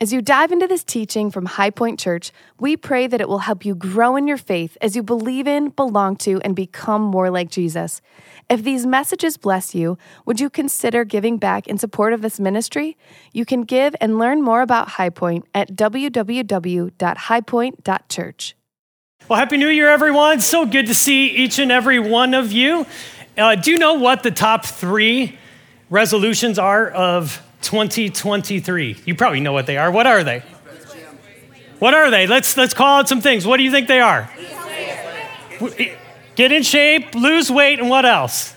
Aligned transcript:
As 0.00 0.12
you 0.12 0.22
dive 0.22 0.52
into 0.52 0.68
this 0.68 0.84
teaching 0.84 1.28
from 1.28 1.46
High 1.46 1.70
Point 1.70 1.98
Church, 1.98 2.30
we 2.60 2.76
pray 2.76 3.08
that 3.08 3.20
it 3.20 3.28
will 3.28 3.40
help 3.40 3.64
you 3.64 3.74
grow 3.74 4.14
in 4.14 4.28
your 4.28 4.36
faith 4.36 4.78
as 4.80 4.94
you 4.94 5.02
believe 5.02 5.48
in, 5.48 5.70
belong 5.70 6.14
to, 6.18 6.40
and 6.42 6.54
become 6.54 7.02
more 7.02 7.30
like 7.30 7.50
Jesus. 7.50 8.00
If 8.48 8.62
these 8.62 8.86
messages 8.86 9.36
bless 9.36 9.74
you, 9.74 9.98
would 10.24 10.38
you 10.38 10.50
consider 10.50 11.04
giving 11.04 11.36
back 11.36 11.66
in 11.66 11.78
support 11.78 12.12
of 12.12 12.22
this 12.22 12.38
ministry? 12.38 12.96
You 13.32 13.44
can 13.44 13.62
give 13.62 13.96
and 14.00 14.20
learn 14.20 14.40
more 14.40 14.62
about 14.62 14.90
High 14.90 15.10
Point 15.10 15.46
at 15.52 15.74
www.highpoint.church. 15.74 18.56
Well, 19.28 19.38
Happy 19.40 19.56
New 19.56 19.66
Year, 19.66 19.90
everyone. 19.90 20.40
So 20.40 20.64
good 20.64 20.86
to 20.86 20.94
see 20.94 21.30
each 21.30 21.58
and 21.58 21.72
every 21.72 21.98
one 21.98 22.34
of 22.34 22.52
you. 22.52 22.86
Uh, 23.36 23.56
do 23.56 23.72
you 23.72 23.78
know 23.78 23.94
what 23.94 24.22
the 24.22 24.30
top 24.30 24.64
three 24.64 25.36
resolutions 25.90 26.56
are 26.56 26.88
of 26.88 27.42
2023. 27.62 28.96
You 29.04 29.14
probably 29.14 29.40
know 29.40 29.52
what 29.52 29.66
they 29.66 29.76
are. 29.76 29.90
What 29.90 30.06
are 30.06 30.24
they? 30.24 30.42
What 31.78 31.94
are 31.94 32.10
they? 32.10 32.26
Let's, 32.26 32.56
let's 32.56 32.74
call 32.74 33.00
out 33.00 33.08
some 33.08 33.20
things. 33.20 33.46
What 33.46 33.58
do 33.58 33.62
you 33.62 33.70
think 33.70 33.88
they 33.88 34.00
are? 34.00 34.30
Get 36.34 36.52
in 36.52 36.62
shape, 36.62 37.14
lose 37.14 37.50
weight, 37.50 37.80
and 37.80 37.88
what 37.88 38.04
else? 38.04 38.54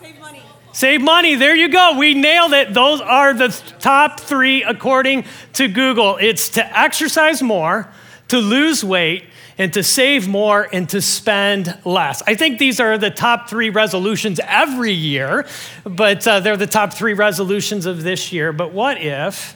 Save 0.00 0.18
money. 0.18 0.42
Save 0.72 1.02
money. 1.02 1.34
There 1.34 1.54
you 1.54 1.68
go. 1.68 1.96
We 1.98 2.14
nailed 2.14 2.52
it. 2.52 2.72
Those 2.72 3.00
are 3.00 3.34
the 3.34 3.48
top 3.78 4.20
three 4.20 4.62
according 4.62 5.24
to 5.54 5.68
Google. 5.68 6.16
It's 6.18 6.50
to 6.50 6.78
exercise 6.78 7.42
more, 7.42 7.92
to 8.28 8.38
lose 8.38 8.82
weight, 8.82 9.24
and 9.62 9.72
to 9.74 9.82
save 9.84 10.26
more 10.26 10.68
and 10.72 10.88
to 10.88 11.00
spend 11.00 11.78
less. 11.84 12.20
I 12.26 12.34
think 12.34 12.58
these 12.58 12.80
are 12.80 12.98
the 12.98 13.12
top 13.12 13.48
three 13.48 13.70
resolutions 13.70 14.40
every 14.42 14.90
year, 14.90 15.46
but 15.84 16.26
uh, 16.26 16.40
they're 16.40 16.56
the 16.56 16.66
top 16.66 16.92
three 16.92 17.12
resolutions 17.12 17.86
of 17.86 18.02
this 18.02 18.32
year. 18.32 18.52
But 18.52 18.72
what 18.72 19.00
if? 19.00 19.54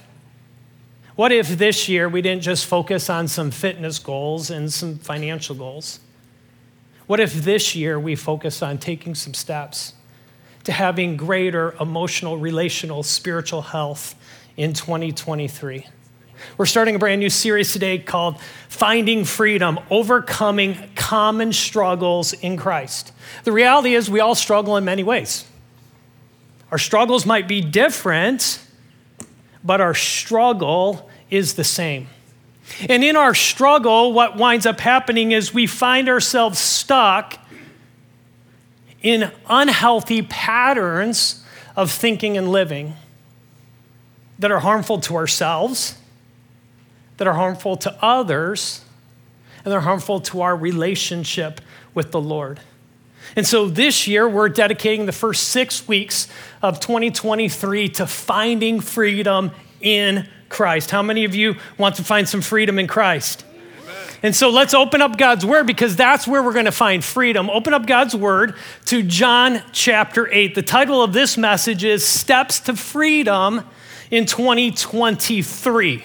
What 1.16 1.32
if 1.32 1.48
this 1.58 1.88
year 1.88 2.08
we 2.08 2.22
didn't 2.22 2.42
just 2.42 2.66
focus 2.66 3.10
on 3.10 3.26
some 3.26 3.50
fitness 3.50 3.98
goals 3.98 4.48
and 4.48 4.72
some 4.72 4.96
financial 4.96 5.56
goals? 5.56 5.98
What 7.08 7.18
if 7.18 7.34
this 7.34 7.74
year 7.74 7.98
we 7.98 8.14
focus 8.14 8.62
on 8.62 8.78
taking 8.78 9.16
some 9.16 9.34
steps 9.34 9.92
to 10.62 10.70
having 10.70 11.16
greater 11.16 11.74
emotional, 11.80 12.38
relational, 12.38 13.02
spiritual 13.02 13.62
health 13.62 14.14
in 14.56 14.72
2023? 14.72 15.84
We're 16.56 16.66
starting 16.66 16.94
a 16.94 16.98
brand 16.98 17.20
new 17.20 17.30
series 17.30 17.72
today 17.72 17.98
called 17.98 18.40
Finding 18.68 19.24
Freedom 19.24 19.78
Overcoming 19.90 20.76
Common 20.94 21.52
Struggles 21.52 22.32
in 22.32 22.56
Christ. 22.56 23.12
The 23.44 23.52
reality 23.52 23.94
is, 23.94 24.10
we 24.10 24.20
all 24.20 24.34
struggle 24.34 24.76
in 24.76 24.84
many 24.84 25.02
ways. 25.02 25.44
Our 26.70 26.78
struggles 26.78 27.26
might 27.26 27.46
be 27.46 27.60
different, 27.60 28.60
but 29.62 29.80
our 29.80 29.94
struggle 29.94 31.08
is 31.30 31.54
the 31.54 31.64
same. 31.64 32.08
And 32.88 33.04
in 33.04 33.16
our 33.16 33.34
struggle, 33.34 34.12
what 34.12 34.36
winds 34.36 34.66
up 34.66 34.80
happening 34.80 35.32
is 35.32 35.54
we 35.54 35.66
find 35.66 36.08
ourselves 36.08 36.58
stuck 36.58 37.38
in 39.02 39.30
unhealthy 39.48 40.22
patterns 40.22 41.44
of 41.76 41.90
thinking 41.90 42.36
and 42.36 42.50
living 42.50 42.94
that 44.38 44.50
are 44.50 44.60
harmful 44.60 45.00
to 45.00 45.14
ourselves 45.14 45.96
that 47.16 47.26
are 47.26 47.34
harmful 47.34 47.76
to 47.76 47.96
others 48.02 48.82
and 49.64 49.72
they're 49.72 49.80
harmful 49.80 50.20
to 50.20 50.42
our 50.42 50.56
relationship 50.56 51.60
with 51.92 52.12
the 52.12 52.20
Lord. 52.20 52.60
And 53.34 53.44
so 53.44 53.66
this 53.68 54.06
year, 54.06 54.28
we're 54.28 54.48
dedicating 54.48 55.06
the 55.06 55.12
first 55.12 55.48
six 55.48 55.88
weeks 55.88 56.28
of 56.62 56.78
2023 56.78 57.88
to 57.88 58.06
finding 58.06 58.80
freedom 58.80 59.50
in 59.80 60.28
Christ. 60.48 60.92
How 60.92 61.02
many 61.02 61.24
of 61.24 61.34
you 61.34 61.56
want 61.78 61.96
to 61.96 62.04
find 62.04 62.28
some 62.28 62.42
freedom 62.42 62.78
in 62.78 62.86
Christ? 62.86 63.44
And 64.22 64.34
so 64.34 64.50
let's 64.50 64.72
open 64.72 65.02
up 65.02 65.18
God's 65.18 65.44
word 65.44 65.66
because 65.66 65.96
that's 65.96 66.26
where 66.26 66.42
we're 66.42 66.52
going 66.52 66.64
to 66.66 66.72
find 66.72 67.04
freedom. 67.04 67.50
Open 67.50 67.74
up 67.74 67.86
God's 67.86 68.14
word 68.14 68.54
to 68.86 69.02
John 69.02 69.62
chapter 69.72 70.32
8. 70.32 70.54
The 70.54 70.62
title 70.62 71.02
of 71.02 71.12
this 71.12 71.36
message 71.36 71.84
is 71.84 72.06
Steps 72.06 72.60
to 72.60 72.74
Freedom 72.74 73.62
in 74.10 74.26
2023. 74.26 76.04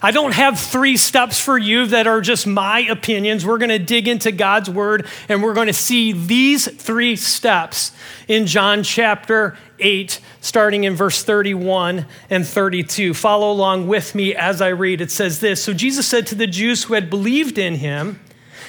I 0.00 0.10
don't 0.12 0.32
have 0.32 0.60
three 0.60 0.96
steps 0.96 1.40
for 1.40 1.58
you 1.58 1.86
that 1.86 2.06
are 2.06 2.20
just 2.20 2.46
my 2.46 2.80
opinions. 2.80 3.44
We're 3.44 3.58
going 3.58 3.70
to 3.70 3.78
dig 3.78 4.06
into 4.06 4.30
God's 4.30 4.70
word 4.70 5.06
and 5.28 5.42
we're 5.42 5.54
going 5.54 5.66
to 5.66 5.72
see 5.72 6.12
these 6.12 6.70
three 6.70 7.16
steps 7.16 7.92
in 8.28 8.46
John 8.46 8.82
chapter 8.82 9.56
8, 9.80 10.20
starting 10.40 10.84
in 10.84 10.94
verse 10.94 11.22
31 11.22 12.06
and 12.30 12.46
32. 12.46 13.14
Follow 13.14 13.50
along 13.50 13.88
with 13.88 14.14
me 14.14 14.34
as 14.34 14.62
I 14.62 14.68
read. 14.68 15.00
It 15.00 15.10
says 15.10 15.40
this 15.40 15.62
So 15.62 15.72
Jesus 15.72 16.06
said 16.06 16.26
to 16.28 16.34
the 16.34 16.46
Jews 16.46 16.84
who 16.84 16.94
had 16.94 17.10
believed 17.10 17.58
in 17.58 17.76
him, 17.76 18.20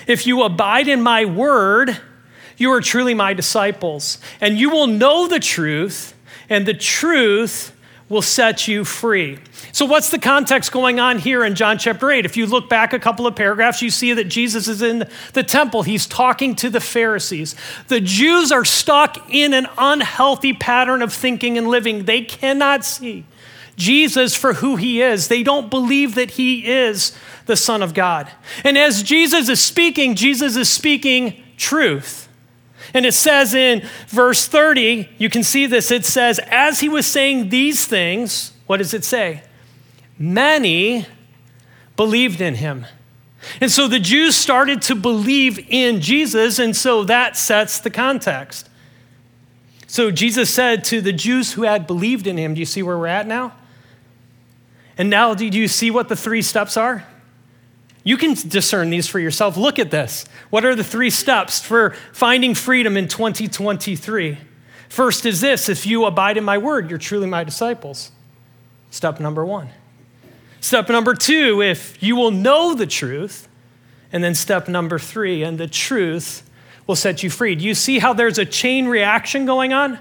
If 0.07 0.25
you 0.25 0.43
abide 0.43 0.87
in 0.87 1.01
my 1.01 1.25
word, 1.25 1.99
you 2.57 2.71
are 2.71 2.81
truly 2.81 3.13
my 3.13 3.33
disciples, 3.33 4.17
and 4.41 4.57
you 4.57 4.69
will 4.69 4.87
know 4.87 5.27
the 5.27 5.39
truth, 5.39 6.13
and 6.49 6.65
the 6.65 6.73
truth 6.73 7.73
will 8.09 8.23
set 8.23 8.67
you 8.67 8.83
free. 8.83 9.37
So, 9.71 9.85
what's 9.85 10.09
the 10.09 10.19
context 10.19 10.71
going 10.71 10.99
on 10.99 11.19
here 11.19 11.45
in 11.45 11.55
John 11.55 11.77
chapter 11.77 12.11
8? 12.11 12.25
If 12.25 12.35
you 12.35 12.47
look 12.47 12.67
back 12.67 12.91
a 12.91 12.99
couple 12.99 13.27
of 13.27 13.35
paragraphs, 13.35 13.81
you 13.81 13.91
see 13.91 14.13
that 14.13 14.25
Jesus 14.25 14.67
is 14.67 14.81
in 14.81 15.07
the 15.33 15.43
temple. 15.43 15.83
He's 15.83 16.07
talking 16.07 16.55
to 16.55 16.69
the 16.69 16.81
Pharisees. 16.81 17.55
The 17.87 18.01
Jews 18.01 18.51
are 18.51 18.65
stuck 18.65 19.29
in 19.29 19.53
an 19.53 19.67
unhealthy 19.77 20.53
pattern 20.53 21.01
of 21.01 21.13
thinking 21.13 21.57
and 21.57 21.67
living. 21.67 22.05
They 22.05 22.21
cannot 22.21 22.83
see 22.83 23.25
Jesus 23.79 24.35
for 24.35 24.55
who 24.55 24.75
he 24.75 25.01
is, 25.01 25.29
they 25.29 25.41
don't 25.41 25.69
believe 25.69 26.15
that 26.15 26.31
he 26.31 26.69
is 26.69 27.17
the 27.45 27.55
Son 27.55 27.81
of 27.81 27.93
God. 27.93 28.29
And 28.63 28.77
as 28.77 29.01
Jesus 29.01 29.47
is 29.47 29.61
speaking, 29.61 30.15
Jesus 30.15 30.57
is 30.57 30.69
speaking 30.69 31.41
truth. 31.57 32.28
And 32.93 33.05
it 33.05 33.13
says 33.13 33.53
in 33.53 33.87
verse 34.07 34.47
30, 34.47 35.09
you 35.17 35.29
can 35.29 35.43
see 35.43 35.65
this, 35.65 35.91
it 35.91 36.05
says, 36.05 36.39
as 36.47 36.79
he 36.79 36.89
was 36.89 37.05
saying 37.05 37.49
these 37.49 37.85
things, 37.85 38.53
what 38.65 38.77
does 38.77 38.93
it 38.93 39.03
say? 39.03 39.43
Many 40.17 41.05
believed 41.95 42.41
in 42.41 42.55
him. 42.55 42.85
And 43.61 43.71
so 43.71 43.87
the 43.87 43.99
Jews 43.99 44.35
started 44.35 44.81
to 44.83 44.95
believe 44.95 45.65
in 45.69 46.01
Jesus, 46.01 46.59
and 46.59 46.75
so 46.75 47.03
that 47.05 47.37
sets 47.37 47.79
the 47.79 47.89
context. 47.89 48.69
So 49.87 50.11
Jesus 50.11 50.53
said 50.53 50.83
to 50.85 51.01
the 51.01 51.13
Jews 51.13 51.53
who 51.53 51.63
had 51.63 51.87
believed 51.87 52.27
in 52.27 52.37
him, 52.37 52.53
Do 52.53 52.59
you 52.59 52.65
see 52.65 52.83
where 52.83 52.97
we're 52.97 53.07
at 53.07 53.27
now? 53.27 53.53
And 54.97 55.09
now, 55.09 55.33
do 55.33 55.45
you 55.45 55.67
see 55.69 55.89
what 55.89 56.09
the 56.09 56.15
three 56.15 56.41
steps 56.41 56.75
are? 56.75 57.05
You 58.03 58.17
can 58.17 58.33
discern 58.33 58.89
these 58.89 59.07
for 59.07 59.19
yourself. 59.19 59.57
Look 59.57 59.77
at 59.77 59.91
this. 59.91 60.25
What 60.49 60.65
are 60.65 60.75
the 60.75 60.83
three 60.83 61.09
steps 61.09 61.59
for 61.59 61.91
finding 62.13 62.55
freedom 62.55 62.95
in 62.95 63.07
2023? 63.07 64.37
First 64.87 65.25
is 65.25 65.41
this 65.41 65.69
if 65.69 65.85
you 65.85 66.05
abide 66.05 66.37
in 66.37 66.43
my 66.43 66.57
word, 66.57 66.89
you're 66.89 66.99
truly 66.99 67.27
my 67.27 67.43
disciples. 67.43 68.11
Step 68.89 69.19
number 69.19 69.45
one. 69.45 69.69
Step 70.61 70.89
number 70.89 71.13
two, 71.13 71.61
if 71.61 72.01
you 72.01 72.15
will 72.15 72.31
know 72.31 72.73
the 72.73 72.87
truth. 72.87 73.47
And 74.11 74.23
then 74.23 74.33
step 74.33 74.67
number 74.67 74.97
three, 74.97 75.43
and 75.43 75.59
the 75.59 75.67
truth 75.67 76.49
will 76.87 76.95
set 76.95 77.21
you 77.21 77.29
free. 77.29 77.55
Do 77.55 77.63
you 77.63 77.75
see 77.75 77.99
how 77.99 78.13
there's 78.13 78.39
a 78.39 78.45
chain 78.45 78.87
reaction 78.87 79.45
going 79.45 79.71
on? 79.73 79.99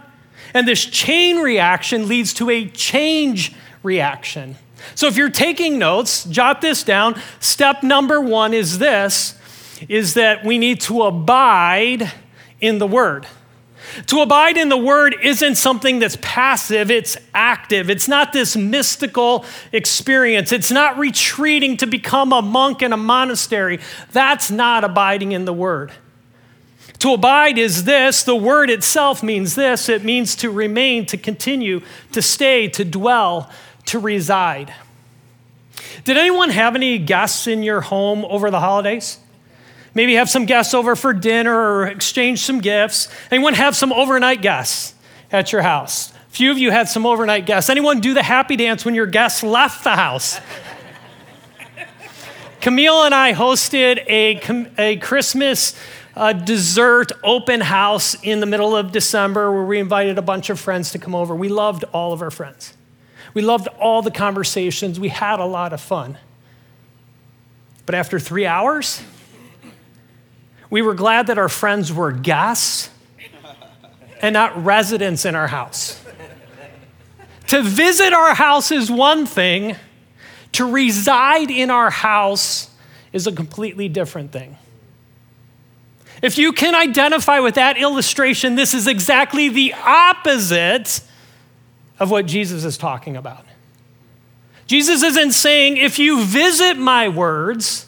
And 0.54 0.66
this 0.66 0.84
chain 0.84 1.38
reaction 1.38 2.08
leads 2.08 2.32
to 2.34 2.48
a 2.48 2.68
change 2.70 3.54
reaction. 3.82 4.56
So 4.94 5.06
if 5.06 5.16
you're 5.16 5.30
taking 5.30 5.78
notes, 5.78 6.24
jot 6.24 6.60
this 6.60 6.82
down. 6.82 7.20
Step 7.40 7.82
number 7.82 8.20
one 8.20 8.54
is 8.54 8.78
this 8.78 9.34
is 9.88 10.14
that 10.14 10.44
we 10.44 10.58
need 10.58 10.80
to 10.80 11.02
abide 11.04 12.12
in 12.60 12.78
the 12.78 12.86
word. 12.86 13.26
To 14.08 14.20
abide 14.20 14.56
in 14.56 14.68
the 14.68 14.76
word 14.76 15.16
isn't 15.22 15.54
something 15.54 15.98
that's 15.98 16.18
passive, 16.20 16.90
it's 16.90 17.16
active. 17.32 17.88
It's 17.88 18.08
not 18.08 18.32
this 18.32 18.56
mystical 18.56 19.44
experience. 19.72 20.52
It's 20.52 20.70
not 20.70 20.98
retreating 20.98 21.76
to 21.78 21.86
become 21.86 22.32
a 22.32 22.42
monk 22.42 22.82
in 22.82 22.92
a 22.92 22.96
monastery. 22.96 23.80
That's 24.12 24.50
not 24.50 24.84
abiding 24.84 25.32
in 25.32 25.44
the 25.44 25.52
word. 25.52 25.92
To 27.00 27.14
abide 27.14 27.58
is 27.58 27.84
this 27.84 28.24
the 28.24 28.36
word 28.36 28.70
itself 28.70 29.22
means 29.22 29.54
this 29.54 29.88
it 29.88 30.04
means 30.04 30.34
to 30.36 30.50
remain, 30.50 31.06
to 31.06 31.16
continue, 31.16 31.80
to 32.12 32.20
stay, 32.20 32.68
to 32.68 32.84
dwell, 32.84 33.50
to 33.88 33.98
reside. 33.98 34.72
Did 36.04 36.16
anyone 36.16 36.50
have 36.50 36.74
any 36.74 36.98
guests 36.98 37.46
in 37.46 37.62
your 37.62 37.80
home 37.80 38.24
over 38.24 38.50
the 38.50 38.60
holidays? 38.60 39.18
Maybe 39.94 40.14
have 40.14 40.30
some 40.30 40.46
guests 40.46 40.74
over 40.74 40.94
for 40.94 41.12
dinner 41.12 41.54
or 41.54 41.86
exchange 41.86 42.40
some 42.40 42.60
gifts. 42.60 43.08
Anyone 43.30 43.54
have 43.54 43.74
some 43.74 43.92
overnight 43.92 44.42
guests 44.42 44.94
at 45.32 45.52
your 45.52 45.62
house? 45.62 46.12
A 46.12 46.30
few 46.30 46.50
of 46.50 46.58
you 46.58 46.70
had 46.70 46.88
some 46.88 47.04
overnight 47.04 47.46
guests. 47.46 47.68
Anyone 47.68 48.00
do 48.00 48.14
the 48.14 48.22
happy 48.22 48.56
dance 48.56 48.84
when 48.84 48.94
your 48.94 49.06
guests 49.06 49.42
left 49.42 49.84
the 49.84 49.96
house? 49.96 50.40
Camille 52.60 53.04
and 53.04 53.14
I 53.14 53.32
hosted 53.32 54.04
a, 54.08 54.40
a 54.80 54.96
Christmas 54.98 55.78
uh, 56.14 56.32
dessert 56.32 57.12
open 57.22 57.60
house 57.60 58.14
in 58.22 58.40
the 58.40 58.46
middle 58.46 58.76
of 58.76 58.92
December 58.92 59.52
where 59.52 59.64
we 59.64 59.78
invited 59.78 60.18
a 60.18 60.22
bunch 60.22 60.50
of 60.50 60.60
friends 60.60 60.92
to 60.92 60.98
come 60.98 61.14
over. 61.14 61.34
We 61.34 61.48
loved 61.48 61.84
all 61.92 62.12
of 62.12 62.22
our 62.22 62.30
friends. 62.30 62.74
We 63.38 63.44
loved 63.44 63.68
all 63.78 64.02
the 64.02 64.10
conversations. 64.10 64.98
We 64.98 65.10
had 65.10 65.38
a 65.38 65.44
lot 65.44 65.72
of 65.72 65.80
fun. 65.80 66.18
But 67.86 67.94
after 67.94 68.18
three 68.18 68.46
hours, 68.46 69.00
we 70.70 70.82
were 70.82 70.94
glad 70.94 71.28
that 71.28 71.38
our 71.38 71.48
friends 71.48 71.92
were 71.92 72.10
guests 72.10 72.90
and 74.20 74.32
not 74.32 74.64
residents 74.64 75.24
in 75.24 75.36
our 75.36 75.46
house. 75.46 76.04
to 77.46 77.62
visit 77.62 78.12
our 78.12 78.34
house 78.34 78.72
is 78.72 78.90
one 78.90 79.24
thing, 79.24 79.76
to 80.50 80.68
reside 80.68 81.48
in 81.48 81.70
our 81.70 81.90
house 81.90 82.70
is 83.12 83.28
a 83.28 83.32
completely 83.32 83.88
different 83.88 84.32
thing. 84.32 84.58
If 86.22 86.38
you 86.38 86.52
can 86.52 86.74
identify 86.74 87.38
with 87.38 87.54
that 87.54 87.78
illustration, 87.78 88.56
this 88.56 88.74
is 88.74 88.88
exactly 88.88 89.48
the 89.48 89.74
opposite 89.74 91.02
of 91.98 92.10
what 92.10 92.26
Jesus 92.26 92.64
is 92.64 92.78
talking 92.78 93.16
about. 93.16 93.44
Jesus 94.66 95.02
isn't 95.02 95.32
saying, 95.32 95.78
if 95.78 95.98
you 95.98 96.22
visit 96.24 96.76
my 96.76 97.08
words, 97.08 97.86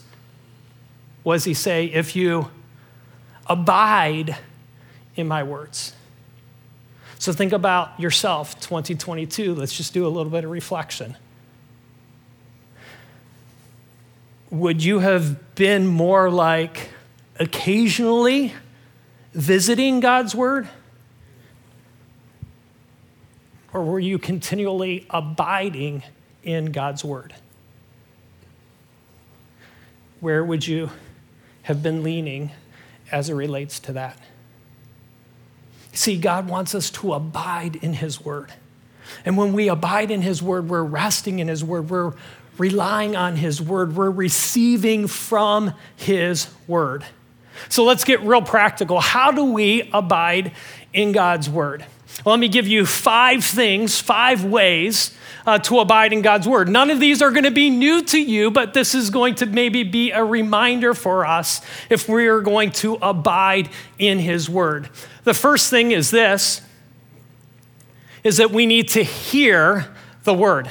what 1.23 1.35
does 1.35 1.43
he 1.43 1.53
say? 1.53 1.85
If 1.85 2.15
you 2.15 2.49
abide 3.47 4.37
in 5.15 5.27
my 5.27 5.43
words. 5.43 5.93
So 7.19 7.31
think 7.31 7.53
about 7.53 7.99
yourself, 7.99 8.59
2022. 8.61 9.53
Let's 9.53 9.75
just 9.75 9.93
do 9.93 10.07
a 10.07 10.09
little 10.09 10.31
bit 10.31 10.43
of 10.43 10.49
reflection. 10.49 11.15
Would 14.49 14.83
you 14.83 14.99
have 14.99 15.53
been 15.53 15.85
more 15.85 16.31
like 16.31 16.89
occasionally 17.39 18.53
visiting 19.33 19.99
God's 19.99 20.33
word? 20.33 20.67
Or 23.73 23.83
were 23.83 23.99
you 23.99 24.19
continually 24.19 25.05
abiding 25.09 26.03
in 26.43 26.71
God's 26.71 27.03
word? 27.03 27.33
Where 30.19 30.43
would 30.43 30.67
you 30.67 30.89
have 31.63 31.81
been 31.81 32.03
leaning 32.03 32.51
as 33.11 33.29
it 33.29 33.33
relates 33.33 33.79
to 33.81 33.93
that? 33.93 34.17
See, 35.93 36.17
God 36.17 36.47
wants 36.47 36.73
us 36.73 36.89
to 36.91 37.13
abide 37.13 37.75
in 37.77 37.93
His 37.93 38.23
Word. 38.23 38.53
And 39.25 39.35
when 39.35 39.53
we 39.53 39.67
abide 39.67 40.09
in 40.09 40.21
His 40.21 40.41
Word, 40.41 40.69
we're 40.69 40.83
resting 40.83 41.39
in 41.39 41.47
His 41.47 41.63
Word, 41.63 41.89
we're 41.89 42.13
relying 42.57 43.15
on 43.15 43.35
His 43.35 43.61
Word, 43.61 43.95
we're 43.95 44.11
receiving 44.11 45.07
from 45.07 45.73
His 45.95 46.47
Word. 46.67 47.03
So 47.67 47.83
let's 47.83 48.03
get 48.03 48.21
real 48.21 48.41
practical. 48.41 48.99
How 48.99 49.31
do 49.31 49.43
we 49.43 49.89
abide 49.93 50.53
in 50.93 51.11
God's 51.11 51.49
Word? 51.49 51.85
Well, 52.23 52.33
let 52.33 52.39
me 52.39 52.47
give 52.47 52.67
you 52.67 52.85
five 52.85 53.43
things, 53.43 53.99
five 53.99 54.43
ways 54.45 55.11
uh, 55.45 55.59
to 55.59 55.79
abide 55.79 56.13
in 56.13 56.21
God's 56.21 56.47
word. 56.47 56.69
None 56.69 56.89
of 56.89 56.99
these 56.99 57.21
are 57.21 57.31
going 57.31 57.45
to 57.45 57.51
be 57.51 57.69
new 57.69 58.03
to 58.03 58.21
you, 58.21 58.51
but 58.51 58.73
this 58.73 58.93
is 58.93 59.09
going 59.09 59.35
to 59.35 59.45
maybe 59.45 59.83
be 59.83 60.11
a 60.11 60.23
reminder 60.23 60.93
for 60.93 61.25
us 61.25 61.61
if 61.89 62.07
we 62.07 62.27
are 62.27 62.41
going 62.41 62.71
to 62.71 62.95
abide 63.01 63.69
in 63.97 64.19
his 64.19 64.49
word. 64.49 64.89
The 65.23 65.33
first 65.33 65.69
thing 65.69 65.91
is 65.91 66.11
this 66.11 66.61
is 68.23 68.37
that 68.37 68.51
we 68.51 68.67
need 68.67 68.87
to 68.89 69.03
hear 69.03 69.91
the 70.23 70.33
word. 70.33 70.69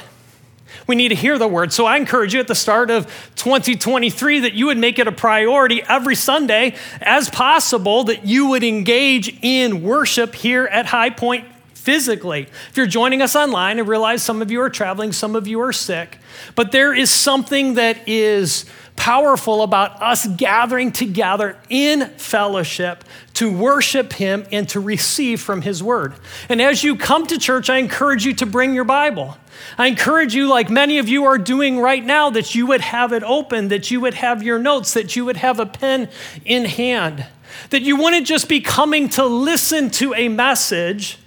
We 0.87 0.95
need 0.95 1.09
to 1.09 1.15
hear 1.15 1.37
the 1.37 1.47
word. 1.47 1.73
So 1.73 1.85
I 1.85 1.97
encourage 1.97 2.33
you 2.33 2.39
at 2.39 2.47
the 2.47 2.55
start 2.55 2.89
of 2.89 3.05
2023 3.35 4.39
that 4.39 4.53
you 4.53 4.67
would 4.67 4.77
make 4.77 4.99
it 4.99 5.07
a 5.07 5.11
priority 5.11 5.83
every 5.87 6.15
Sunday 6.15 6.75
as 7.01 7.29
possible 7.29 8.03
that 8.05 8.25
you 8.25 8.47
would 8.49 8.63
engage 8.63 9.37
in 9.41 9.83
worship 9.83 10.35
here 10.35 10.65
at 10.65 10.87
High 10.87 11.09
Point 11.09 11.45
physically. 11.81 12.41
If 12.69 12.77
you're 12.77 12.85
joining 12.85 13.23
us 13.23 13.35
online, 13.35 13.79
I 13.79 13.81
realize 13.81 14.21
some 14.21 14.41
of 14.41 14.51
you 14.51 14.61
are 14.61 14.69
traveling, 14.69 15.11
some 15.11 15.35
of 15.35 15.47
you 15.47 15.59
are 15.61 15.73
sick, 15.73 16.19
but 16.55 16.71
there 16.71 16.93
is 16.93 17.09
something 17.09 17.73
that 17.73 18.07
is 18.07 18.65
powerful 19.01 19.63
about 19.63 20.01
us 20.01 20.27
gathering 20.27 20.91
together 20.91 21.57
in 21.69 22.07
fellowship 22.17 23.03
to 23.33 23.51
worship 23.51 24.13
Him 24.13 24.45
and 24.51 24.69
to 24.69 24.79
receive 24.79 25.41
from 25.41 25.63
His 25.63 25.81
Word. 25.81 26.13
And 26.49 26.61
as 26.61 26.83
you 26.83 26.95
come 26.95 27.25
to 27.27 27.39
church, 27.39 27.69
I 27.69 27.77
encourage 27.77 28.25
you 28.25 28.33
to 28.35 28.45
bring 28.45 28.73
your 28.73 28.83
Bible. 28.83 29.37
I 29.77 29.87
encourage 29.87 30.35
you, 30.35 30.47
like 30.47 30.69
many 30.69 30.99
of 30.99 31.09
you 31.09 31.25
are 31.25 31.37
doing 31.37 31.79
right 31.79 32.03
now, 32.03 32.29
that 32.29 32.53
you 32.53 32.67
would 32.67 32.81
have 32.81 33.11
it 33.11 33.23
open, 33.23 33.69
that 33.69 33.89
you 33.89 33.99
would 34.01 34.13
have 34.13 34.43
your 34.43 34.59
notes, 34.59 34.93
that 34.93 35.15
you 35.15 35.25
would 35.25 35.37
have 35.37 35.59
a 35.59 35.65
pen 35.65 36.09
in 36.45 36.65
hand, 36.65 37.25
that 37.71 37.81
you 37.81 37.95
wouldn't 37.95 38.27
just 38.27 38.47
be 38.47 38.61
coming 38.61 39.09
to 39.09 39.25
listen 39.25 39.89
to 39.91 40.13
a 40.13 40.27
message 40.27 41.17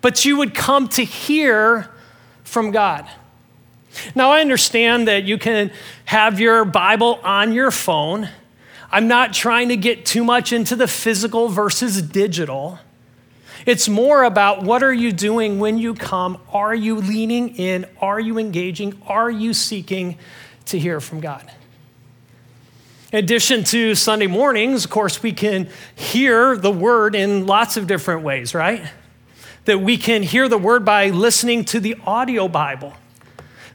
but 0.00 0.24
you 0.24 0.36
would 0.36 0.54
come 0.54 0.88
to 0.88 1.04
hear 1.04 1.88
from 2.44 2.70
God. 2.70 3.06
Now, 4.14 4.30
I 4.30 4.40
understand 4.40 5.08
that 5.08 5.24
you 5.24 5.38
can 5.38 5.70
have 6.04 6.40
your 6.40 6.64
Bible 6.64 7.20
on 7.22 7.52
your 7.52 7.70
phone. 7.70 8.28
I'm 8.90 9.08
not 9.08 9.32
trying 9.32 9.68
to 9.68 9.76
get 9.76 10.06
too 10.06 10.24
much 10.24 10.52
into 10.52 10.76
the 10.76 10.88
physical 10.88 11.48
versus 11.48 12.00
digital. 12.00 12.78
It's 13.66 13.88
more 13.88 14.24
about 14.24 14.62
what 14.62 14.82
are 14.82 14.92
you 14.92 15.12
doing 15.12 15.58
when 15.58 15.78
you 15.78 15.94
come? 15.94 16.40
Are 16.52 16.74
you 16.74 16.96
leaning 16.96 17.56
in? 17.56 17.86
Are 18.00 18.20
you 18.20 18.38
engaging? 18.38 19.00
Are 19.06 19.30
you 19.30 19.52
seeking 19.52 20.16
to 20.66 20.78
hear 20.78 21.00
from 21.00 21.20
God? 21.20 21.50
In 23.12 23.18
addition 23.18 23.64
to 23.64 23.94
Sunday 23.94 24.26
mornings, 24.26 24.84
of 24.84 24.90
course, 24.90 25.22
we 25.22 25.32
can 25.32 25.68
hear 25.94 26.56
the 26.56 26.70
word 26.70 27.14
in 27.14 27.46
lots 27.46 27.76
of 27.76 27.86
different 27.86 28.22
ways, 28.22 28.54
right? 28.54 28.84
that 29.68 29.82
we 29.82 29.98
can 29.98 30.22
hear 30.22 30.48
the 30.48 30.56
word 30.56 30.82
by 30.82 31.10
listening 31.10 31.62
to 31.62 31.78
the 31.78 31.94
audio 32.06 32.48
Bible, 32.48 32.94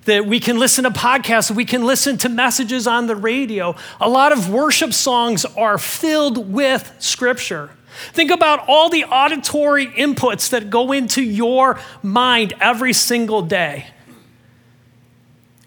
that 0.05 0.25
we 0.25 0.39
can 0.39 0.59
listen 0.59 0.83
to 0.83 0.89
podcasts, 0.89 1.51
we 1.51 1.65
can 1.65 1.85
listen 1.85 2.17
to 2.19 2.29
messages 2.29 2.88
on 2.88 3.07
the 3.07 3.15
radio. 3.15 3.75
A 4.01 4.09
lot 4.09 4.31
of 4.31 4.50
worship 4.50 4.94
songs 4.94 5.45
are 5.45 5.77
filled 5.77 6.51
with 6.51 6.94
scripture. 7.00 7.69
Think 8.11 8.31
about 8.31 8.67
all 8.67 8.89
the 8.89 9.05
auditory 9.05 9.88
inputs 9.88 10.50
that 10.50 10.69
go 10.69 10.91
into 10.91 11.21
your 11.21 11.79
mind 12.01 12.53
every 12.59 12.94
single 12.94 13.41
day. 13.41 13.88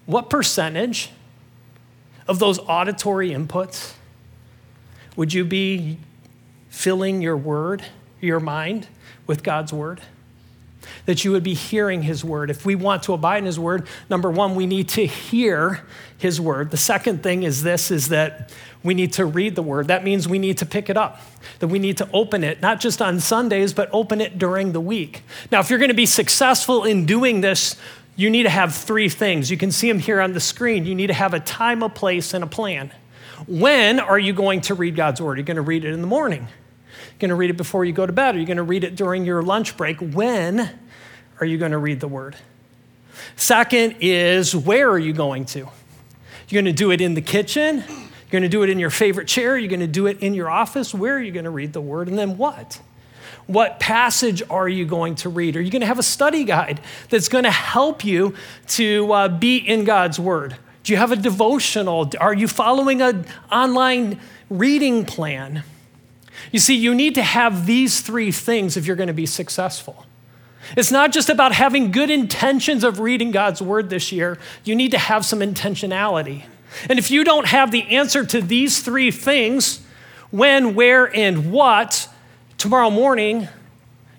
What 0.05 0.29
percentage 0.29 1.11
of 2.27 2.39
those 2.39 2.59
auditory 2.59 3.31
inputs 3.31 3.93
would 5.15 5.33
you 5.33 5.45
be 5.45 5.97
filling 6.69 7.21
your 7.21 7.37
word, 7.37 7.83
your 8.21 8.39
mind, 8.39 8.87
with 9.25 9.43
God's 9.43 9.73
word? 9.73 10.01
That 11.05 11.23
you 11.23 11.31
would 11.31 11.43
be 11.43 11.53
hearing 11.53 12.03
his 12.03 12.23
word. 12.23 12.49
If 12.49 12.65
we 12.65 12.75
want 12.75 13.03
to 13.03 13.13
abide 13.13 13.39
in 13.39 13.45
his 13.45 13.59
word, 13.59 13.87
number 14.09 14.29
one, 14.29 14.55
we 14.55 14.65
need 14.65 14.89
to 14.89 15.05
hear 15.05 15.85
his 16.17 16.41
word. 16.41 16.71
The 16.71 16.77
second 16.77 17.23
thing 17.23 17.43
is 17.43 17.63
this 17.63 17.91
is 17.91 18.09
that 18.09 18.51
we 18.83 18.93
need 18.93 19.13
to 19.13 19.25
read 19.25 19.55
the 19.55 19.63
word. 19.63 19.87
That 19.87 20.03
means 20.03 20.27
we 20.27 20.39
need 20.39 20.57
to 20.59 20.65
pick 20.65 20.89
it 20.89 20.97
up, 20.97 21.19
that 21.59 21.67
we 21.67 21.79
need 21.79 21.97
to 21.97 22.09
open 22.13 22.43
it, 22.43 22.61
not 22.61 22.79
just 22.79 23.01
on 23.01 23.19
Sundays, 23.19 23.73
but 23.73 23.89
open 23.91 24.21
it 24.21 24.37
during 24.37 24.71
the 24.71 24.81
week. 24.81 25.23
Now, 25.51 25.59
if 25.59 25.69
you're 25.69 25.79
going 25.79 25.89
to 25.89 25.95
be 25.95 26.05
successful 26.05 26.83
in 26.83 27.05
doing 27.05 27.41
this, 27.41 27.75
you 28.15 28.29
need 28.29 28.43
to 28.43 28.49
have 28.49 28.73
three 28.73 29.09
things. 29.09 29.51
You 29.51 29.57
can 29.57 29.71
see 29.71 29.87
them 29.87 29.99
here 29.99 30.19
on 30.21 30.33
the 30.33 30.39
screen. 30.39 30.85
You 30.85 30.95
need 30.95 31.07
to 31.07 31.13
have 31.13 31.33
a 31.33 31.39
time, 31.39 31.83
a 31.83 31.89
place, 31.89 32.33
and 32.33 32.43
a 32.43 32.47
plan. 32.47 32.91
When 33.45 33.99
are 33.99 34.17
you 34.17 34.33
going 34.33 34.61
to 34.61 34.73
read 34.73 34.95
God's 34.95 35.21
word? 35.21 35.37
Are 35.37 35.41
you 35.41 35.43
going 35.43 35.57
to 35.57 35.61
read 35.61 35.85
it 35.85 35.93
in 35.93 36.01
the 36.01 36.07
morning? 36.07 36.47
Going 37.19 37.29
to 37.29 37.35
read 37.35 37.49
it 37.49 37.57
before 37.57 37.85
you 37.85 37.93
go 37.93 38.05
to 38.05 38.13
bed? 38.13 38.35
Are 38.35 38.39
you 38.39 38.45
going 38.45 38.57
to 38.57 38.63
read 38.63 38.83
it 38.83 38.95
during 38.95 39.25
your 39.25 39.41
lunch 39.41 39.77
break? 39.77 39.99
When 39.99 40.69
are 41.39 41.45
you 41.45 41.57
going 41.57 41.71
to 41.71 41.77
read 41.77 41.99
the 41.99 42.07
word? 42.07 42.35
Second 43.35 43.95
is 44.01 44.55
where 44.55 44.89
are 44.89 44.99
you 44.99 45.13
going 45.13 45.45
to? 45.45 45.59
You're 46.49 46.61
going 46.61 46.65
to 46.65 46.77
do 46.77 46.91
it 46.91 47.01
in 47.01 47.13
the 47.13 47.21
kitchen? 47.21 47.83
You're 47.87 48.31
going 48.31 48.43
to 48.43 48.49
do 48.49 48.63
it 48.63 48.69
in 48.69 48.79
your 48.79 48.89
favorite 48.89 49.27
chair? 49.27 49.57
You're 49.57 49.69
going 49.69 49.79
to 49.79 49.87
do 49.87 50.07
it 50.07 50.19
in 50.21 50.33
your 50.33 50.49
office? 50.49 50.93
Where 50.93 51.15
are 51.15 51.21
you 51.21 51.31
going 51.31 51.45
to 51.45 51.51
read 51.51 51.73
the 51.73 51.81
word? 51.81 52.07
And 52.07 52.17
then 52.17 52.37
what? 52.37 52.81
What 53.47 53.79
passage 53.79 54.43
are 54.49 54.67
you 54.67 54.85
going 54.85 55.15
to 55.15 55.29
read? 55.29 55.55
Are 55.55 55.61
you 55.61 55.71
going 55.71 55.81
to 55.81 55.87
have 55.87 55.99
a 55.99 56.03
study 56.03 56.43
guide 56.43 56.81
that's 57.09 57.29
going 57.29 57.45
to 57.45 57.51
help 57.51 58.03
you 58.03 58.35
to 58.67 59.11
uh, 59.13 59.27
be 59.29 59.57
in 59.57 59.85
God's 59.85 60.19
word? 60.19 60.57
Do 60.83 60.93
you 60.93 60.97
have 60.97 61.11
a 61.11 61.15
devotional? 61.15 62.11
Are 62.19 62.33
you 62.33 62.47
following 62.47 63.01
an 63.01 63.25
online 63.51 64.19
reading 64.49 65.05
plan? 65.05 65.63
You 66.51 66.59
see, 66.59 66.75
you 66.75 66.95
need 66.95 67.15
to 67.15 67.23
have 67.23 67.65
these 67.65 68.01
three 68.01 68.31
things 68.31 68.77
if 68.77 68.85
you're 68.85 68.95
going 68.95 69.07
to 69.07 69.13
be 69.13 69.25
successful. 69.25 70.05
It's 70.75 70.91
not 70.91 71.11
just 71.11 71.29
about 71.29 71.53
having 71.53 71.91
good 71.91 72.09
intentions 72.09 72.83
of 72.83 72.99
reading 72.99 73.31
God's 73.31 73.61
word 73.61 73.89
this 73.89 74.11
year, 74.11 74.37
you 74.63 74.75
need 74.75 74.91
to 74.91 74.97
have 74.97 75.25
some 75.25 75.39
intentionality. 75.39 76.43
And 76.89 76.99
if 76.99 77.09
you 77.09 77.23
don't 77.23 77.47
have 77.47 77.71
the 77.71 77.83
answer 77.83 78.25
to 78.25 78.41
these 78.41 78.81
three 78.81 79.11
things 79.11 79.81
when, 80.29 80.75
where, 80.75 81.13
and 81.15 81.51
what 81.51 82.09
tomorrow 82.57 82.89
morning, 82.89 83.47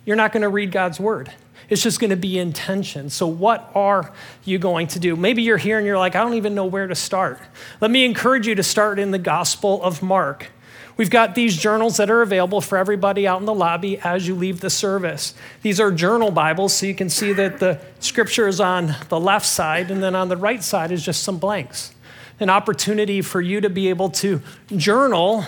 you're 0.07 0.17
not 0.17 0.33
going 0.33 0.43
to 0.43 0.49
read 0.49 0.73
God's 0.73 0.99
word. 0.99 1.31
It's 1.69 1.83
just 1.83 2.01
going 2.01 2.11
to 2.11 2.17
be 2.17 2.39
intention. 2.39 3.11
So, 3.11 3.27
what 3.27 3.71
are 3.75 4.11
you 4.45 4.59
going 4.59 4.87
to 4.89 4.99
do? 4.99 5.17
Maybe 5.17 5.43
you're 5.43 5.59
here 5.59 5.77
and 5.77 5.87
you're 5.87 5.99
like, 5.99 6.17
I 6.17 6.21
don't 6.23 6.35
even 6.35 6.55
know 6.55 6.65
where 6.65 6.87
to 6.87 6.95
start. 6.95 7.39
Let 7.83 7.91
me 7.91 8.07
encourage 8.07 8.47
you 8.47 8.55
to 8.55 8.63
start 8.63 8.99
in 8.99 9.11
the 9.11 9.19
Gospel 9.19 9.83
of 9.83 10.03
Mark 10.03 10.51
We've 10.99 11.09
got 11.09 11.37
these 11.37 11.57
journals 11.57 11.99
that 11.99 12.11
are 12.11 12.23
available 12.23 12.61
for 12.61 12.76
everybody 12.76 13.25
out 13.25 13.38
in 13.38 13.47
the 13.47 13.55
lobby 13.55 14.00
as 14.00 14.26
you 14.26 14.35
leave 14.35 14.59
the 14.59 14.69
service. 14.69 15.33
These 15.62 15.78
are 15.78 15.93
journal 15.93 16.33
Bibles, 16.33 16.75
so 16.75 16.87
you 16.87 16.95
can 16.95 17.09
see 17.09 17.33
that 17.35 17.61
the 17.61 17.81
scripture 18.00 18.49
is 18.49 18.61
on 18.61 18.97
the 19.09 19.21
left 19.21 19.47
side, 19.47 19.93
and 19.93 20.02
then 20.02 20.17
on 20.17 20.28
the 20.28 20.37
right 20.37 20.61
side 20.61 20.90
is 20.90 21.05
just 21.05 21.23
some 21.23 21.38
blanks. 21.38 21.95
An 22.40 22.50
opportunity 22.50 23.23
for 23.23 23.40
you 23.40 23.61
to 23.61 23.71
be 23.71 23.90
able 23.90 24.11
to 24.11 24.43
journal 24.75 25.45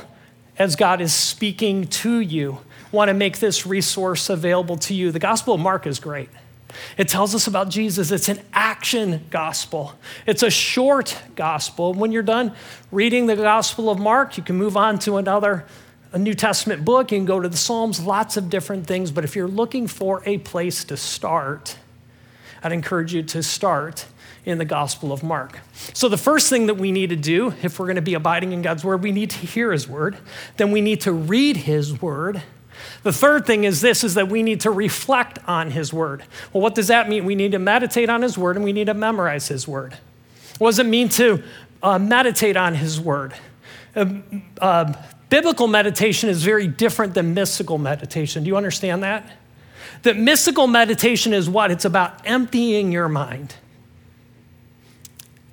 as 0.56 0.76
God 0.76 1.00
is 1.00 1.12
speaking 1.12 1.88
to 1.88 2.20
you. 2.20 2.60
Want 2.92 3.08
to 3.08 3.14
make 3.14 3.40
this 3.40 3.66
resource 3.66 4.30
available 4.30 4.76
to 4.76 4.94
you. 4.94 5.10
The 5.10 5.18
Gospel 5.18 5.54
of 5.54 5.60
Mark 5.60 5.84
is 5.84 5.98
great. 5.98 6.28
It 6.96 7.08
tells 7.08 7.34
us 7.34 7.46
about 7.46 7.68
Jesus. 7.68 8.10
It's 8.10 8.28
an 8.28 8.40
action 8.52 9.26
gospel. 9.30 9.94
It's 10.26 10.42
a 10.42 10.50
short 10.50 11.16
gospel. 11.34 11.94
When 11.94 12.12
you're 12.12 12.22
done 12.22 12.54
reading 12.90 13.26
the 13.26 13.36
Gospel 13.36 13.90
of 13.90 13.98
Mark, 13.98 14.36
you 14.36 14.42
can 14.42 14.56
move 14.56 14.76
on 14.76 14.98
to 15.00 15.16
another 15.16 15.66
a 16.12 16.18
New 16.18 16.34
Testament 16.34 16.84
book. 16.84 17.12
You 17.12 17.18
can 17.18 17.24
go 17.24 17.40
to 17.40 17.48
the 17.48 17.56
Psalms, 17.56 18.00
lots 18.00 18.36
of 18.36 18.50
different 18.50 18.86
things. 18.86 19.10
But 19.10 19.24
if 19.24 19.36
you're 19.36 19.48
looking 19.48 19.86
for 19.86 20.22
a 20.26 20.38
place 20.38 20.84
to 20.84 20.96
start, 20.96 21.76
I'd 22.62 22.72
encourage 22.72 23.14
you 23.14 23.22
to 23.22 23.42
start 23.42 24.06
in 24.44 24.58
the 24.58 24.64
Gospel 24.64 25.12
of 25.12 25.22
Mark. 25.22 25.60
So, 25.92 26.08
the 26.08 26.16
first 26.16 26.48
thing 26.48 26.66
that 26.66 26.74
we 26.74 26.92
need 26.92 27.10
to 27.10 27.16
do, 27.16 27.54
if 27.62 27.78
we're 27.78 27.86
going 27.86 27.96
to 27.96 28.02
be 28.02 28.14
abiding 28.14 28.52
in 28.52 28.62
God's 28.62 28.84
Word, 28.84 29.02
we 29.02 29.12
need 29.12 29.30
to 29.30 29.46
hear 29.46 29.70
His 29.72 29.88
Word. 29.88 30.16
Then 30.56 30.72
we 30.72 30.80
need 30.80 31.02
to 31.02 31.12
read 31.12 31.58
His 31.58 32.00
Word. 32.00 32.42
The 33.02 33.12
third 33.12 33.46
thing 33.46 33.64
is 33.64 33.80
this 33.80 34.04
is 34.04 34.14
that 34.14 34.28
we 34.28 34.42
need 34.42 34.60
to 34.60 34.70
reflect 34.70 35.38
on 35.46 35.70
his 35.70 35.92
word. 35.92 36.22
Well, 36.52 36.62
what 36.62 36.74
does 36.74 36.88
that 36.88 37.08
mean? 37.08 37.24
We 37.24 37.34
need 37.34 37.52
to 37.52 37.58
meditate 37.58 38.08
on 38.08 38.22
his 38.22 38.36
word 38.36 38.56
and 38.56 38.64
we 38.64 38.72
need 38.72 38.86
to 38.86 38.94
memorize 38.94 39.48
his 39.48 39.66
word. 39.66 39.96
What 40.58 40.70
does 40.70 40.78
it 40.78 40.86
mean 40.86 41.08
to 41.10 41.42
uh, 41.82 41.98
meditate 41.98 42.56
on 42.56 42.74
his 42.74 43.00
word? 43.00 43.34
Uh, 43.96 44.06
uh, 44.60 44.92
biblical 45.28 45.66
meditation 45.66 46.28
is 46.28 46.42
very 46.42 46.66
different 46.66 47.14
than 47.14 47.34
mystical 47.34 47.78
meditation. 47.78 48.44
Do 48.44 48.48
you 48.48 48.56
understand 48.56 49.02
that? 49.02 49.30
That 50.02 50.16
mystical 50.16 50.66
meditation 50.66 51.32
is 51.32 51.48
what? 51.48 51.70
It's 51.70 51.84
about 51.84 52.26
emptying 52.26 52.92
your 52.92 53.08
mind. 53.08 53.54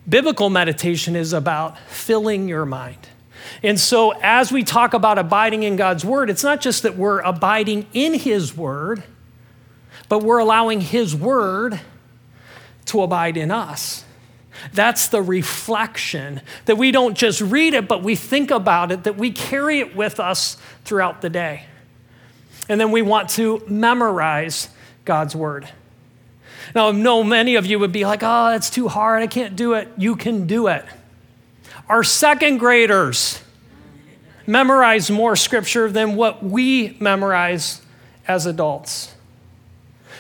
Biblical 0.08 0.50
meditation 0.50 1.16
is 1.16 1.34
about 1.34 1.78
filling 1.80 2.48
your 2.48 2.66
mind. 2.66 3.10
And 3.64 3.80
so, 3.80 4.12
as 4.22 4.52
we 4.52 4.64
talk 4.64 4.94
about 4.94 5.18
abiding 5.18 5.64
in 5.64 5.76
God's 5.76 6.06
word, 6.06 6.30
it's 6.30 6.44
not 6.44 6.62
just 6.62 6.84
that 6.84 6.96
we're 6.96 7.20
abiding 7.20 7.88
in 7.94 8.14
his 8.14 8.56
word, 8.56 9.04
but 10.10 10.24
we're 10.24 10.40
allowing 10.40 10.82
his 10.82 11.16
word 11.16 11.80
to 12.86 13.02
abide 13.02 13.38
in 13.38 13.52
us. 13.52 14.06
That's 14.74 15.08
the 15.08 15.22
reflection 15.22 16.42
that 16.66 16.78
we 16.78 16.92
don't 16.92 17.18
just 17.18 17.42
read 17.42 17.74
it, 17.74 17.88
but 17.88 18.04
we 18.04 18.16
think 18.16 18.52
about 18.52 18.92
it, 18.92 19.04
that 19.04 19.18
we 19.18 19.32
carry 19.32 19.80
it 19.80 19.96
with 19.96 20.20
us 20.20 20.58
throughout 20.84 21.22
the 21.22 21.30
day. 21.30 21.66
And 22.70 22.82
then 22.82 22.92
we 22.92 23.02
want 23.02 23.30
to 23.32 23.64
memorize 23.68 24.70
God's 25.06 25.36
word. 25.36 25.70
Now, 26.76 26.90
I 26.90 26.92
know 26.92 27.24
many 27.24 27.56
of 27.56 27.66
you 27.66 27.80
would 27.80 27.92
be 27.92 28.06
like, 28.06 28.22
oh, 28.24 28.50
that's 28.50 28.70
too 28.70 28.88
hard. 28.88 29.24
I 29.24 29.28
can't 29.28 29.56
do 29.56 29.74
it. 29.74 29.88
You 29.98 30.16
can 30.16 30.48
do 30.48 30.68
it. 30.68 30.84
Our 31.90 32.04
second 32.04 32.58
graders 32.58 33.42
memorize 34.46 35.10
more 35.10 35.38
scripture 35.38 35.90
than 35.90 36.18
what 36.18 36.44
we 36.44 36.98
memorize 37.00 37.82
as 38.28 38.46
adults. 38.46 39.16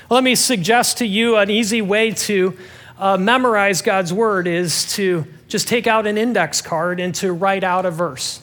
Let 0.09 0.23
me 0.23 0.35
suggest 0.35 0.99
to 0.99 1.05
you 1.05 1.35
an 1.35 1.49
easy 1.49 1.81
way 1.81 2.11
to 2.11 2.57
uh, 2.97 3.17
memorize 3.17 3.81
God's 3.81 4.13
word 4.13 4.47
is 4.47 4.93
to 4.93 5.25
just 5.49 5.67
take 5.67 5.87
out 5.87 6.07
an 6.07 6.17
index 6.17 6.61
card 6.61 7.01
and 7.01 7.13
to 7.15 7.33
write 7.33 7.65
out 7.65 7.85
a 7.85 7.91
verse. 7.91 8.41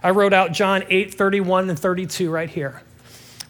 I 0.00 0.10
wrote 0.10 0.32
out 0.32 0.52
John 0.52 0.84
8, 0.88 1.12
31 1.14 1.68
and 1.68 1.78
32 1.78 2.30
right 2.30 2.48
here. 2.48 2.82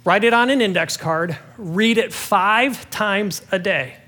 Write 0.07 0.25
it 0.25 0.33
on 0.33 0.49
an 0.49 0.63
index 0.63 0.97
card, 0.97 1.37
read 1.59 1.99
it 1.99 2.15
five 2.15 2.89
times 2.89 3.43
a 3.53 3.59
day. 3.59 3.99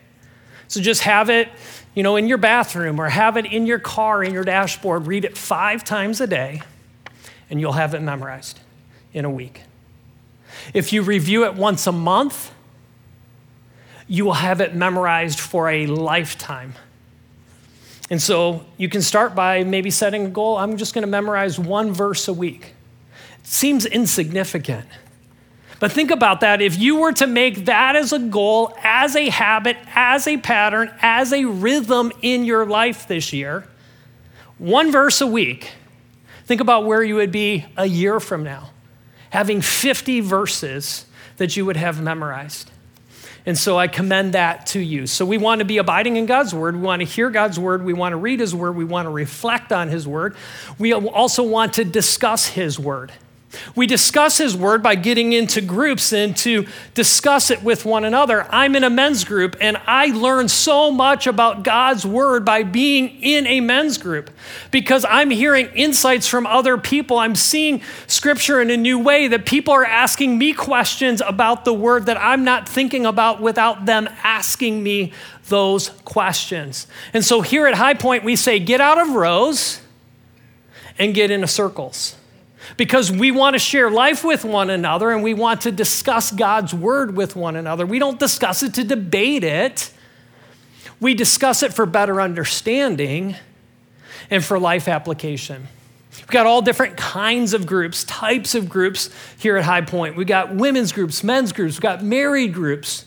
So 0.66 0.80
just 0.80 1.02
have 1.02 1.28
it 1.28 1.50
you 1.94 2.02
know, 2.02 2.16
in 2.16 2.26
your 2.26 2.38
bathroom 2.38 3.00
or 3.00 3.08
have 3.08 3.36
it 3.36 3.46
in 3.46 3.66
your 3.66 3.78
car, 3.78 4.22
in 4.22 4.32
your 4.32 4.44
dashboard. 4.44 5.06
Read 5.06 5.24
it 5.24 5.38
five 5.38 5.84
times 5.84 6.20
a 6.20 6.26
day, 6.26 6.62
and 7.48 7.60
you'll 7.60 7.72
have 7.72 7.94
it 7.94 8.00
memorized 8.00 8.60
in 9.12 9.24
a 9.24 9.30
week. 9.30 9.62
If 10.72 10.92
you 10.92 11.02
review 11.02 11.44
it 11.44 11.54
once 11.54 11.86
a 11.86 11.92
month, 11.92 12.52
you 14.06 14.24
will 14.24 14.34
have 14.34 14.60
it 14.60 14.74
memorized 14.74 15.40
for 15.40 15.68
a 15.68 15.86
lifetime. 15.86 16.74
And 18.10 18.20
so 18.20 18.64
you 18.76 18.88
can 18.88 19.02
start 19.02 19.34
by 19.34 19.64
maybe 19.64 19.90
setting 19.90 20.26
a 20.26 20.30
goal 20.30 20.58
I'm 20.58 20.76
just 20.76 20.94
going 20.94 21.02
to 21.02 21.10
memorize 21.10 21.58
one 21.58 21.92
verse 21.92 22.28
a 22.28 22.32
week. 22.32 22.74
It 23.40 23.46
seems 23.46 23.86
insignificant. 23.86 24.86
But 25.84 25.92
think 25.92 26.10
about 26.10 26.40
that. 26.40 26.62
If 26.62 26.78
you 26.78 26.96
were 26.96 27.12
to 27.12 27.26
make 27.26 27.66
that 27.66 27.94
as 27.94 28.14
a 28.14 28.18
goal, 28.18 28.74
as 28.82 29.14
a 29.14 29.28
habit, 29.28 29.76
as 29.94 30.26
a 30.26 30.38
pattern, 30.38 30.90
as 31.02 31.30
a 31.30 31.44
rhythm 31.44 32.10
in 32.22 32.46
your 32.46 32.64
life 32.64 33.06
this 33.06 33.34
year, 33.34 33.68
one 34.56 34.90
verse 34.90 35.20
a 35.20 35.26
week, 35.26 35.72
think 36.46 36.62
about 36.62 36.86
where 36.86 37.02
you 37.02 37.16
would 37.16 37.30
be 37.30 37.66
a 37.76 37.84
year 37.84 38.18
from 38.18 38.42
now, 38.42 38.70
having 39.28 39.60
50 39.60 40.20
verses 40.20 41.04
that 41.36 41.54
you 41.54 41.66
would 41.66 41.76
have 41.76 42.00
memorized. 42.00 42.70
And 43.44 43.58
so 43.58 43.78
I 43.78 43.86
commend 43.86 44.32
that 44.32 44.64
to 44.68 44.80
you. 44.80 45.06
So 45.06 45.26
we 45.26 45.36
want 45.36 45.58
to 45.58 45.66
be 45.66 45.76
abiding 45.76 46.16
in 46.16 46.24
God's 46.24 46.54
word. 46.54 46.76
We 46.76 46.80
want 46.80 47.00
to 47.00 47.06
hear 47.06 47.28
God's 47.28 47.60
word. 47.60 47.84
We 47.84 47.92
want 47.92 48.14
to 48.14 48.16
read 48.16 48.40
his 48.40 48.54
word. 48.54 48.74
We 48.74 48.86
want 48.86 49.04
to 49.04 49.10
reflect 49.10 49.70
on 49.70 49.88
his 49.88 50.08
word. 50.08 50.34
We 50.78 50.94
also 50.94 51.42
want 51.42 51.74
to 51.74 51.84
discuss 51.84 52.46
his 52.46 52.78
word. 52.80 53.12
We 53.74 53.86
discuss 53.86 54.38
His 54.38 54.56
Word 54.56 54.82
by 54.82 54.94
getting 54.94 55.32
into 55.32 55.60
groups 55.60 56.12
and 56.12 56.36
to 56.38 56.66
discuss 56.94 57.50
it 57.50 57.62
with 57.62 57.84
one 57.84 58.04
another. 58.04 58.46
I'm 58.50 58.76
in 58.76 58.84
a 58.84 58.90
men's 58.90 59.24
group 59.24 59.56
and 59.60 59.76
I 59.86 60.06
learn 60.06 60.48
so 60.48 60.90
much 60.90 61.26
about 61.26 61.62
God's 61.62 62.06
Word 62.06 62.44
by 62.44 62.62
being 62.62 63.22
in 63.22 63.46
a 63.46 63.60
men's 63.60 63.98
group 63.98 64.30
because 64.70 65.04
I'm 65.08 65.30
hearing 65.30 65.66
insights 65.74 66.26
from 66.26 66.46
other 66.46 66.78
people. 66.78 67.18
I'm 67.18 67.34
seeing 67.34 67.82
Scripture 68.06 68.60
in 68.60 68.70
a 68.70 68.76
new 68.76 68.98
way 68.98 69.28
that 69.28 69.46
people 69.46 69.74
are 69.74 69.84
asking 69.84 70.38
me 70.38 70.52
questions 70.52 71.20
about 71.20 71.64
the 71.64 71.74
Word 71.74 72.06
that 72.06 72.16
I'm 72.16 72.44
not 72.44 72.68
thinking 72.68 73.06
about 73.06 73.40
without 73.40 73.86
them 73.86 74.08
asking 74.22 74.82
me 74.82 75.12
those 75.48 75.90
questions. 76.04 76.86
And 77.12 77.24
so 77.24 77.40
here 77.40 77.66
at 77.66 77.74
High 77.74 77.94
Point, 77.94 78.24
we 78.24 78.36
say, 78.36 78.58
get 78.58 78.80
out 78.80 78.98
of 78.98 79.10
rows 79.10 79.80
and 80.98 81.14
get 81.14 81.30
into 81.30 81.46
circles 81.46 82.16
because 82.76 83.10
we 83.10 83.30
want 83.30 83.54
to 83.54 83.58
share 83.58 83.90
life 83.90 84.24
with 84.24 84.44
one 84.44 84.70
another 84.70 85.10
and 85.10 85.22
we 85.22 85.34
want 85.34 85.62
to 85.62 85.72
discuss 85.72 86.30
God's 86.30 86.74
word 86.74 87.16
with 87.16 87.36
one 87.36 87.56
another. 87.56 87.86
We 87.86 87.98
don't 87.98 88.18
discuss 88.18 88.62
it 88.62 88.74
to 88.74 88.84
debate 88.84 89.44
it, 89.44 89.90
we 91.00 91.14
discuss 91.14 91.62
it 91.62 91.74
for 91.74 91.86
better 91.86 92.20
understanding 92.20 93.36
and 94.30 94.44
for 94.44 94.58
life 94.58 94.88
application. 94.88 95.68
We've 96.16 96.26
got 96.28 96.46
all 96.46 96.62
different 96.62 96.96
kinds 96.96 97.54
of 97.54 97.66
groups, 97.66 98.04
types 98.04 98.54
of 98.54 98.68
groups 98.68 99.10
here 99.38 99.56
at 99.56 99.64
High 99.64 99.82
Point. 99.82 100.16
We've 100.16 100.26
got 100.26 100.54
women's 100.54 100.92
groups, 100.92 101.24
men's 101.24 101.52
groups, 101.52 101.74
we've 101.74 101.82
got 101.82 102.02
married 102.02 102.54
groups, 102.54 103.04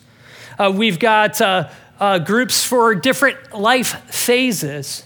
uh, 0.60 0.72
we've 0.76 1.00
got 1.00 1.40
uh, 1.42 1.70
uh, 2.00 2.20
groups 2.20 2.64
for 2.64 2.94
different 2.94 3.54
life 3.54 4.04
phases. 4.14 5.04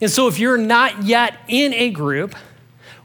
And 0.00 0.10
so 0.10 0.26
if 0.26 0.38
you're 0.38 0.58
not 0.58 1.04
yet 1.04 1.38
in 1.46 1.72
a 1.74 1.90
group, 1.90 2.34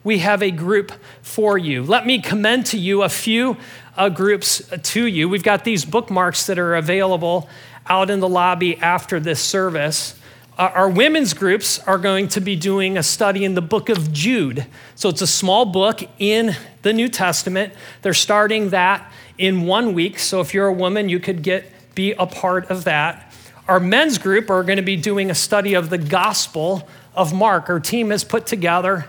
we 0.08 0.20
have 0.20 0.42
a 0.42 0.52
group 0.52 0.94
for 1.22 1.58
you. 1.58 1.84
Let 1.84 2.06
me 2.06 2.22
commend 2.22 2.68
to 2.68 2.78
you 2.78 3.04
a 3.04 3.10
few 3.10 3.58
uh, 3.98 4.08
groups 4.08 4.64
to 4.82 5.06
you. 5.06 5.28
We've 5.28 5.44
got 5.44 5.66
these 5.66 5.84
bookmarks 5.84 6.46
that 6.46 6.58
are 6.58 6.76
available 6.76 7.50
out 7.88 8.10
in 8.10 8.22
the 8.22 8.30
lobby 8.30 8.78
after 8.78 9.20
this 9.20 9.42
service. 9.42 10.16
Uh, 10.58 10.72
our 10.74 10.90
women's 10.90 11.34
groups 11.34 11.80
are 11.80 11.98
going 11.98 12.30
to 12.30 12.40
be 12.40 12.56
doing 12.56 12.98
a 12.98 13.04
study 13.04 13.44
in 13.44 13.54
the 13.54 13.62
book 13.62 13.90
of 13.90 14.14
Jude. 14.14 14.66
So 14.96 15.10
it's 15.10 15.22
a 15.22 15.28
small 15.28 15.66
book 15.66 16.00
in 16.20 16.56
the 16.84 16.94
New 16.94 17.10
Testament. 17.10 17.74
They're 18.02 18.14
starting 18.14 18.70
that 18.70 19.12
in 19.38 19.66
one 19.66 19.94
week. 19.94 20.20
So 20.20 20.40
if 20.40 20.54
you're 20.54 20.68
a 20.68 20.74
woman, 20.74 21.10
you 21.10 21.20
could 21.20 21.44
get 21.44 21.70
be 21.96 22.14
a 22.14 22.26
part 22.26 22.72
of 22.72 22.86
that. 22.86 23.34
Our 23.68 23.82
men's 23.82 24.20
group 24.20 24.50
are 24.50 24.64
going 24.64 24.78
to 24.78 24.84
be 24.84 24.96
doing 24.96 25.30
a 25.30 25.36
study 25.36 25.74
of 25.74 25.90
the 25.90 25.98
Gospel 25.98 26.88
of 27.14 27.34
Mark. 27.34 27.70
Our 27.70 27.82
team 27.82 28.12
has 28.12 28.24
put 28.24 28.48
together 28.48 29.08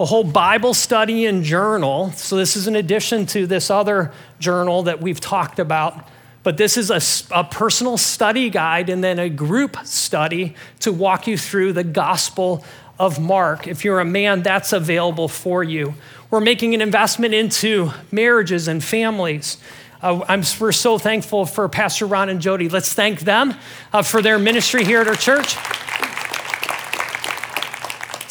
a 0.00 0.06
whole 0.06 0.24
Bible 0.24 0.72
study 0.72 1.26
and 1.26 1.44
journal. 1.44 2.10
So, 2.12 2.36
this 2.36 2.56
is 2.56 2.66
in 2.66 2.74
addition 2.74 3.26
to 3.26 3.46
this 3.46 3.70
other 3.70 4.12
journal 4.38 4.82
that 4.84 5.00
we've 5.00 5.20
talked 5.20 5.58
about. 5.58 6.08
But 6.42 6.56
this 6.56 6.78
is 6.78 6.90
a, 6.90 7.38
a, 7.38 7.44
personal 7.44 7.98
study 7.98 8.48
guide 8.48 8.88
and 8.88 9.04
then 9.04 9.18
a 9.18 9.28
group 9.28 9.76
study 9.84 10.56
to 10.80 10.90
walk 10.90 11.26
you 11.26 11.36
through 11.36 11.74
the 11.74 11.84
Gospel 11.84 12.64
of 12.98 13.20
Mark. 13.20 13.68
If 13.68 13.84
you're 13.84 14.00
a 14.00 14.06
man, 14.06 14.42
that's 14.42 14.72
available 14.72 15.28
for 15.28 15.62
you. 15.62 15.92
We're 16.30 16.40
making 16.40 16.74
an 16.74 16.80
investment 16.80 17.34
into 17.34 17.90
marriages 18.10 18.68
and 18.68 18.82
families. 18.82 19.58
Uh, 20.00 20.42
we're 20.58 20.72
so 20.72 20.96
thankful 20.96 21.44
for 21.44 21.68
Pastor 21.68 22.06
Ron 22.06 22.30
and 22.30 22.40
Jody. 22.40 22.70
Let's 22.70 22.94
thank 22.94 23.20
them 23.20 23.54
uh, 23.92 24.00
for 24.00 24.22
their 24.22 24.38
ministry 24.38 24.82
here 24.82 25.02
at 25.02 25.08
our 25.08 25.14
church. 25.14 25.56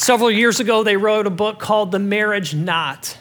Several 0.09 0.31
years 0.31 0.59
ago, 0.59 0.81
they 0.81 0.97
wrote 0.97 1.27
a 1.27 1.29
book 1.29 1.59
called 1.59 1.91
The 1.91 1.99
Marriage 1.99 2.55
Knot. 2.55 3.15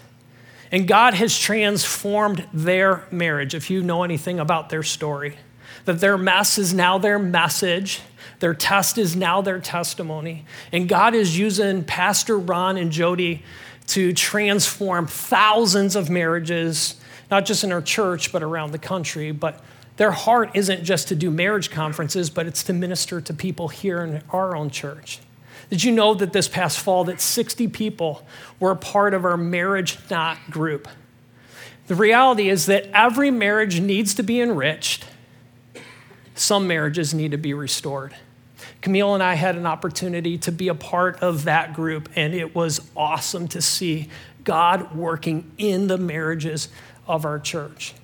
And 0.72 0.88
God 0.88 1.12
has 1.12 1.38
transformed 1.38 2.48
their 2.54 3.06
marriage, 3.10 3.54
if 3.54 3.68
you 3.68 3.82
know 3.82 4.04
anything 4.04 4.40
about 4.40 4.70
their 4.70 4.82
story. 4.82 5.36
That 5.84 6.00
their 6.00 6.16
mess 6.16 6.56
is 6.56 6.72
now 6.72 6.96
their 6.96 7.18
message, 7.18 8.00
their 8.38 8.54
test 8.54 8.96
is 8.96 9.14
now 9.14 9.42
their 9.42 9.60
testimony. 9.60 10.46
And 10.72 10.88
God 10.88 11.14
is 11.14 11.38
using 11.38 11.84
Pastor 11.84 12.38
Ron 12.38 12.78
and 12.78 12.90
Jody 12.90 13.42
to 13.88 14.14
transform 14.14 15.06
thousands 15.06 15.94
of 15.94 16.08
marriages, 16.08 16.98
not 17.30 17.44
just 17.44 17.64
in 17.64 17.70
our 17.70 17.82
church, 17.82 18.32
but 18.32 18.42
around 18.42 18.72
the 18.72 18.78
country. 18.78 19.30
But 19.30 19.62
their 19.98 20.12
heart 20.12 20.52
isn't 20.54 20.84
just 20.84 21.08
to 21.08 21.14
do 21.14 21.30
marriage 21.30 21.70
conferences, 21.70 22.30
but 22.30 22.46
it's 22.46 22.62
to 22.62 22.72
minister 22.72 23.20
to 23.20 23.34
people 23.34 23.68
here 23.68 24.02
in 24.02 24.22
our 24.30 24.56
own 24.56 24.70
church. 24.70 25.20
Did 25.70 25.84
you 25.84 25.92
know 25.92 26.14
that 26.14 26.32
this 26.32 26.48
past 26.48 26.78
fall 26.78 27.04
that 27.04 27.20
60 27.20 27.68
people 27.68 28.26
were 28.58 28.70
a 28.70 28.76
part 28.76 29.12
of 29.14 29.24
our 29.24 29.36
marriage 29.36 29.98
knot 30.10 30.38
group? 30.50 30.88
The 31.88 31.94
reality 31.94 32.48
is 32.48 32.66
that 32.66 32.86
every 32.92 33.30
marriage 33.30 33.80
needs 33.80 34.14
to 34.14 34.22
be 34.22 34.40
enriched. 34.40 35.04
Some 36.34 36.66
marriages 36.66 37.12
need 37.12 37.32
to 37.32 37.38
be 37.38 37.54
restored. 37.54 38.14
Camille 38.80 39.14
and 39.14 39.22
I 39.22 39.34
had 39.34 39.56
an 39.56 39.66
opportunity 39.66 40.38
to 40.38 40.52
be 40.52 40.68
a 40.68 40.74
part 40.74 41.20
of 41.22 41.44
that 41.44 41.74
group, 41.74 42.08
and 42.14 42.34
it 42.34 42.54
was 42.54 42.80
awesome 42.96 43.48
to 43.48 43.60
see 43.60 44.08
God 44.44 44.94
working 44.94 45.50
in 45.58 45.88
the 45.88 45.98
marriages 45.98 46.68
of 47.06 47.24
our 47.24 47.38
church. 47.38 47.94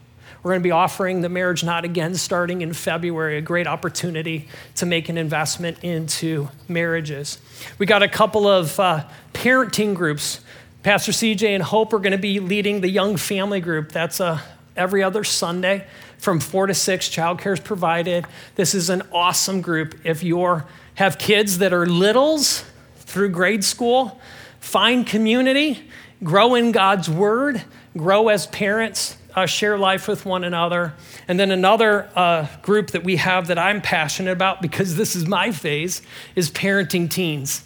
We're 0.44 0.50
going 0.50 0.60
to 0.60 0.64
be 0.64 0.72
offering 0.72 1.22
the 1.22 1.30
Marriage 1.30 1.64
Knot 1.64 1.86
again 1.86 2.14
starting 2.16 2.60
in 2.60 2.74
February, 2.74 3.38
a 3.38 3.40
great 3.40 3.66
opportunity 3.66 4.46
to 4.74 4.84
make 4.84 5.08
an 5.08 5.16
investment 5.16 5.82
into 5.82 6.50
marriages. 6.68 7.38
We 7.78 7.86
got 7.86 8.02
a 8.02 8.08
couple 8.08 8.46
of 8.46 8.78
uh, 8.78 9.06
parenting 9.32 9.94
groups. 9.94 10.40
Pastor 10.82 11.12
CJ 11.12 11.54
and 11.54 11.62
Hope 11.62 11.94
are 11.94 11.98
going 11.98 12.12
to 12.12 12.18
be 12.18 12.40
leading 12.40 12.82
the 12.82 12.90
young 12.90 13.16
family 13.16 13.58
group. 13.58 13.90
That's 13.90 14.20
uh, 14.20 14.38
every 14.76 15.02
other 15.02 15.24
Sunday 15.24 15.86
from 16.18 16.40
4 16.40 16.66
to 16.66 16.74
6. 16.74 17.08
Childcare 17.08 17.54
is 17.54 17.60
provided. 17.60 18.26
This 18.54 18.74
is 18.74 18.90
an 18.90 19.00
awesome 19.12 19.62
group. 19.62 19.98
If 20.04 20.22
you 20.22 20.62
have 20.96 21.16
kids 21.16 21.56
that 21.56 21.72
are 21.72 21.86
littles 21.86 22.64
through 22.96 23.30
grade 23.30 23.64
school, 23.64 24.20
find 24.60 25.06
community, 25.06 25.88
grow 26.22 26.54
in 26.54 26.70
God's 26.70 27.08
word, 27.08 27.62
grow 27.96 28.28
as 28.28 28.46
parents 28.48 29.16
uh, 29.34 29.46
share 29.46 29.76
life 29.76 30.08
with 30.08 30.24
one 30.24 30.44
another. 30.44 30.94
And 31.26 31.38
then 31.38 31.50
another 31.50 32.08
uh, 32.14 32.46
group 32.62 32.92
that 32.92 33.04
we 33.04 33.16
have 33.16 33.48
that 33.48 33.58
I'm 33.58 33.80
passionate 33.80 34.32
about 34.32 34.62
because 34.62 34.96
this 34.96 35.16
is 35.16 35.26
my 35.26 35.50
phase 35.50 36.02
is 36.36 36.50
parenting 36.50 37.10
teens. 37.10 37.64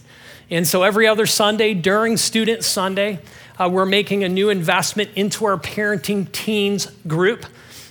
And 0.50 0.66
so 0.66 0.82
every 0.82 1.06
other 1.06 1.26
Sunday 1.26 1.74
during 1.74 2.16
Student 2.16 2.64
Sunday, 2.64 3.20
uh, 3.58 3.68
we're 3.70 3.84
making 3.84 4.24
a 4.24 4.28
new 4.28 4.48
investment 4.48 5.10
into 5.14 5.44
our 5.44 5.58
parenting 5.58 6.30
teens 6.32 6.86
group. 7.06 7.44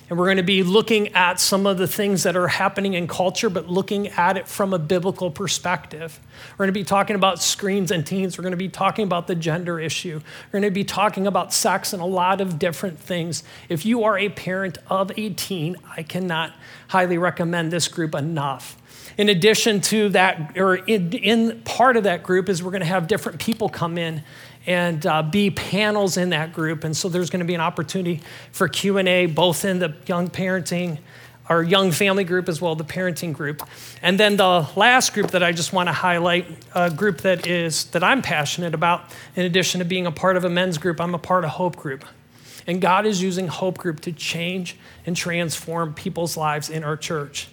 And 0.09 0.17
we're 0.17 0.25
going 0.25 0.37
to 0.37 0.43
be 0.43 0.63
looking 0.63 1.09
at 1.09 1.37
some 1.37 1.65
of 1.65 1.77
the 1.77 1.87
things 1.87 2.23
that 2.23 2.37
are 2.37 2.47
happening 2.47 2.93
in 2.93 3.07
culture, 3.07 3.49
but 3.49 3.67
looking 3.67 4.07
at 4.07 4.37
it 4.37 4.47
from 4.47 4.73
a 4.73 4.79
biblical 4.79 5.29
perspective. 5.29 6.17
We're 6.53 6.65
going 6.65 6.73
to 6.73 6.79
be 6.79 6.85
talking 6.85 7.17
about 7.17 7.41
screens 7.41 7.91
and 7.91 8.07
teens. 8.07 8.37
We're 8.37 8.43
going 8.43 8.51
to 8.51 8.57
be 8.57 8.69
talking 8.69 9.03
about 9.03 9.27
the 9.27 9.35
gender 9.35 9.81
issue. 9.81 10.21
We're 10.47 10.61
going 10.61 10.71
to 10.71 10.73
be 10.73 10.85
talking 10.85 11.27
about 11.27 11.53
sex 11.53 11.91
and 11.91 12.01
a 12.01 12.05
lot 12.05 12.39
of 12.39 12.57
different 12.57 12.99
things. 12.99 13.43
If 13.67 13.85
you 13.85 14.05
are 14.05 14.17
a 14.17 14.29
parent 14.29 14.77
of 14.87 15.11
a 15.17 15.29
teen, 15.31 15.75
I 15.97 16.03
cannot 16.03 16.53
highly 16.87 17.17
recommend 17.17 17.71
this 17.71 17.89
group 17.89 18.15
enough. 18.15 18.77
In 19.17 19.29
addition 19.29 19.81
to 19.81 20.09
that, 20.09 20.57
or 20.57 20.75
in, 20.75 21.11
in 21.11 21.61
part 21.61 21.97
of 21.97 22.03
that 22.03 22.23
group, 22.23 22.47
is 22.47 22.63
we're 22.63 22.71
going 22.71 22.81
to 22.81 22.87
have 22.87 23.07
different 23.07 23.39
people 23.39 23.67
come 23.67 23.97
in 23.97 24.23
and 24.67 25.05
uh, 25.07 25.23
be 25.23 25.49
panels 25.49 26.17
in 26.17 26.29
that 26.29 26.53
group. 26.53 26.83
And 26.83 26.95
so 26.95 27.09
there's 27.09 27.29
going 27.31 27.39
to 27.39 27.45
be 27.45 27.55
an 27.55 27.61
opportunity 27.61 28.21
for 28.51 28.67
Q&A 28.67 29.25
both 29.25 29.65
in 29.65 29.79
the 29.79 29.95
young 30.05 30.29
parenting 30.29 30.99
our 31.49 31.63
young 31.63 31.91
family 31.91 32.23
group 32.23 32.49
as 32.49 32.61
well 32.61 32.75
the 32.75 32.83
parenting 32.83 33.33
group. 33.33 33.67
And 34.01 34.19
then 34.19 34.37
the 34.37 34.67
last 34.75 35.13
group 35.13 35.31
that 35.31 35.43
i 35.43 35.51
just 35.51 35.73
want 35.73 35.87
to 35.87 35.93
highlight 35.93 36.45
a 36.75 36.89
group 36.89 37.21
that 37.21 37.47
is 37.47 37.85
that 37.85 38.03
i'm 38.03 38.21
passionate 38.21 38.73
about 38.73 39.11
in 39.35 39.45
addition 39.45 39.79
to 39.79 39.85
being 39.85 40.05
a 40.05 40.11
part 40.11 40.37
of 40.37 40.43
a 40.43 40.49
men's 40.49 40.77
group 40.77 40.99
i'm 40.99 41.15
a 41.15 41.19
part 41.19 41.43
of 41.43 41.51
hope 41.51 41.75
group. 41.75 42.05
And 42.65 42.81
god 42.81 43.05
is 43.05 43.21
using 43.21 43.47
hope 43.47 43.77
group 43.77 44.01
to 44.01 44.11
change 44.11 44.77
and 45.05 45.15
transform 45.15 45.93
people's 45.93 46.37
lives 46.37 46.69
in 46.69 46.83
our 46.83 46.97
church. 46.97 47.47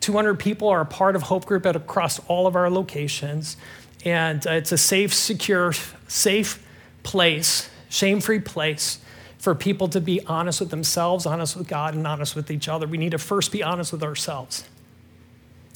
200 0.00 0.38
people 0.38 0.68
are 0.68 0.80
a 0.80 0.86
part 0.86 1.14
of 1.14 1.22
hope 1.22 1.44
group 1.44 1.64
at 1.64 1.76
across 1.76 2.18
all 2.28 2.46
of 2.46 2.56
our 2.56 2.68
locations 2.68 3.56
and 4.04 4.46
uh, 4.46 4.52
it's 4.52 4.72
a 4.72 4.78
safe, 4.78 5.14
secure, 5.14 5.72
safe 6.08 6.64
place, 7.02 7.70
shame 7.88 8.20
free 8.20 8.40
place 8.40 8.98
for 9.38 9.54
people 9.54 9.88
to 9.88 10.00
be 10.00 10.24
honest 10.26 10.60
with 10.60 10.70
themselves, 10.70 11.26
honest 11.26 11.56
with 11.56 11.68
God, 11.68 11.94
and 11.94 12.06
honest 12.06 12.36
with 12.36 12.50
each 12.50 12.68
other. 12.68 12.86
We 12.86 12.98
need 12.98 13.10
to 13.10 13.18
first 13.18 13.50
be 13.52 13.62
honest 13.62 13.92
with 13.92 14.02
ourselves. 14.02 14.64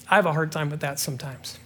I 0.09 0.17
have 0.17 0.27
a 0.27 0.33
hard 0.33 0.53
time 0.53 0.71
with 0.71 0.81
that 0.81 0.99
sometimes. 1.01 1.59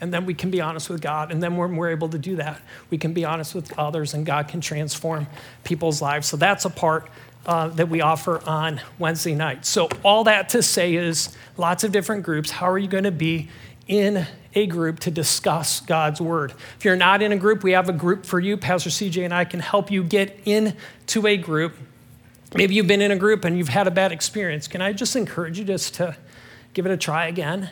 And 0.00 0.12
then 0.12 0.26
we 0.26 0.34
can 0.34 0.50
be 0.50 0.60
honest 0.60 0.90
with 0.90 1.00
God. 1.00 1.30
And 1.30 1.42
then 1.42 1.56
when 1.56 1.76
we're 1.76 1.90
able 1.90 2.08
to 2.08 2.18
do 2.18 2.36
that, 2.36 2.60
we 2.90 2.98
can 2.98 3.12
be 3.12 3.24
honest 3.24 3.54
with 3.54 3.78
others, 3.78 4.14
and 4.14 4.26
God 4.26 4.48
can 4.48 4.60
transform 4.60 5.26
people's 5.62 6.02
lives. 6.02 6.26
So 6.26 6.36
that's 6.36 6.64
a 6.64 6.70
part 6.70 7.08
uh, 7.46 7.68
that 7.68 7.88
we 7.88 8.00
offer 8.00 8.42
on 8.48 8.80
Wednesday 8.98 9.34
night. 9.34 9.66
So, 9.66 9.88
all 10.02 10.24
that 10.24 10.48
to 10.50 10.62
say 10.62 10.94
is 10.94 11.36
lots 11.58 11.84
of 11.84 11.92
different 11.92 12.22
groups. 12.22 12.50
How 12.50 12.70
are 12.70 12.78
you 12.78 12.88
going 12.88 13.04
to 13.04 13.10
be 13.10 13.50
in 13.86 14.26
a 14.54 14.66
group 14.66 15.00
to 15.00 15.10
discuss 15.10 15.80
God's 15.80 16.20
word. 16.20 16.52
If 16.78 16.84
you're 16.84 16.96
not 16.96 17.22
in 17.22 17.32
a 17.32 17.36
group, 17.36 17.62
we 17.62 17.72
have 17.72 17.88
a 17.88 17.92
group 17.92 18.24
for 18.24 18.40
you. 18.40 18.56
Pastor 18.56 18.90
CJ 18.90 19.24
and 19.24 19.34
I 19.34 19.44
can 19.44 19.60
help 19.60 19.90
you 19.90 20.02
get 20.02 20.38
into 20.44 21.26
a 21.26 21.36
group. 21.36 21.74
Maybe 22.54 22.74
you've 22.76 22.86
been 22.86 23.02
in 23.02 23.10
a 23.10 23.16
group 23.16 23.44
and 23.44 23.58
you've 23.58 23.68
had 23.68 23.86
a 23.86 23.90
bad 23.90 24.12
experience. 24.12 24.68
Can 24.68 24.80
I 24.80 24.92
just 24.92 25.16
encourage 25.16 25.58
you 25.58 25.64
just 25.64 25.94
to 25.94 26.16
give 26.72 26.86
it 26.86 26.92
a 26.92 26.96
try 26.96 27.26
again? 27.26 27.70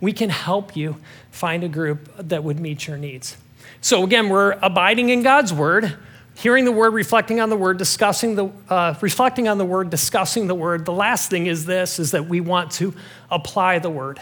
We 0.00 0.12
can 0.12 0.30
help 0.30 0.76
you 0.76 0.96
find 1.30 1.64
a 1.64 1.68
group 1.68 2.10
that 2.18 2.44
would 2.44 2.60
meet 2.60 2.86
your 2.86 2.98
needs. 2.98 3.36
So, 3.80 4.04
again, 4.04 4.28
we're 4.28 4.52
abiding 4.62 5.08
in 5.08 5.22
God's 5.22 5.52
word, 5.52 5.96
hearing 6.34 6.64
the 6.64 6.72
word, 6.72 6.92
reflecting 6.92 7.40
on 7.40 7.50
the 7.50 7.56
word, 7.56 7.78
discussing 7.78 8.34
the, 8.34 8.50
uh, 8.68 8.94
reflecting 9.00 9.48
on 9.48 9.58
the 9.58 9.64
word, 9.64 9.90
discussing 9.90 10.46
the 10.46 10.54
word. 10.54 10.84
The 10.84 10.92
last 10.92 11.30
thing 11.30 11.46
is 11.46 11.64
this: 11.64 11.98
is 11.98 12.10
that 12.10 12.26
we 12.26 12.40
want 12.40 12.70
to 12.72 12.94
apply 13.30 13.78
the 13.78 13.90
word. 13.90 14.20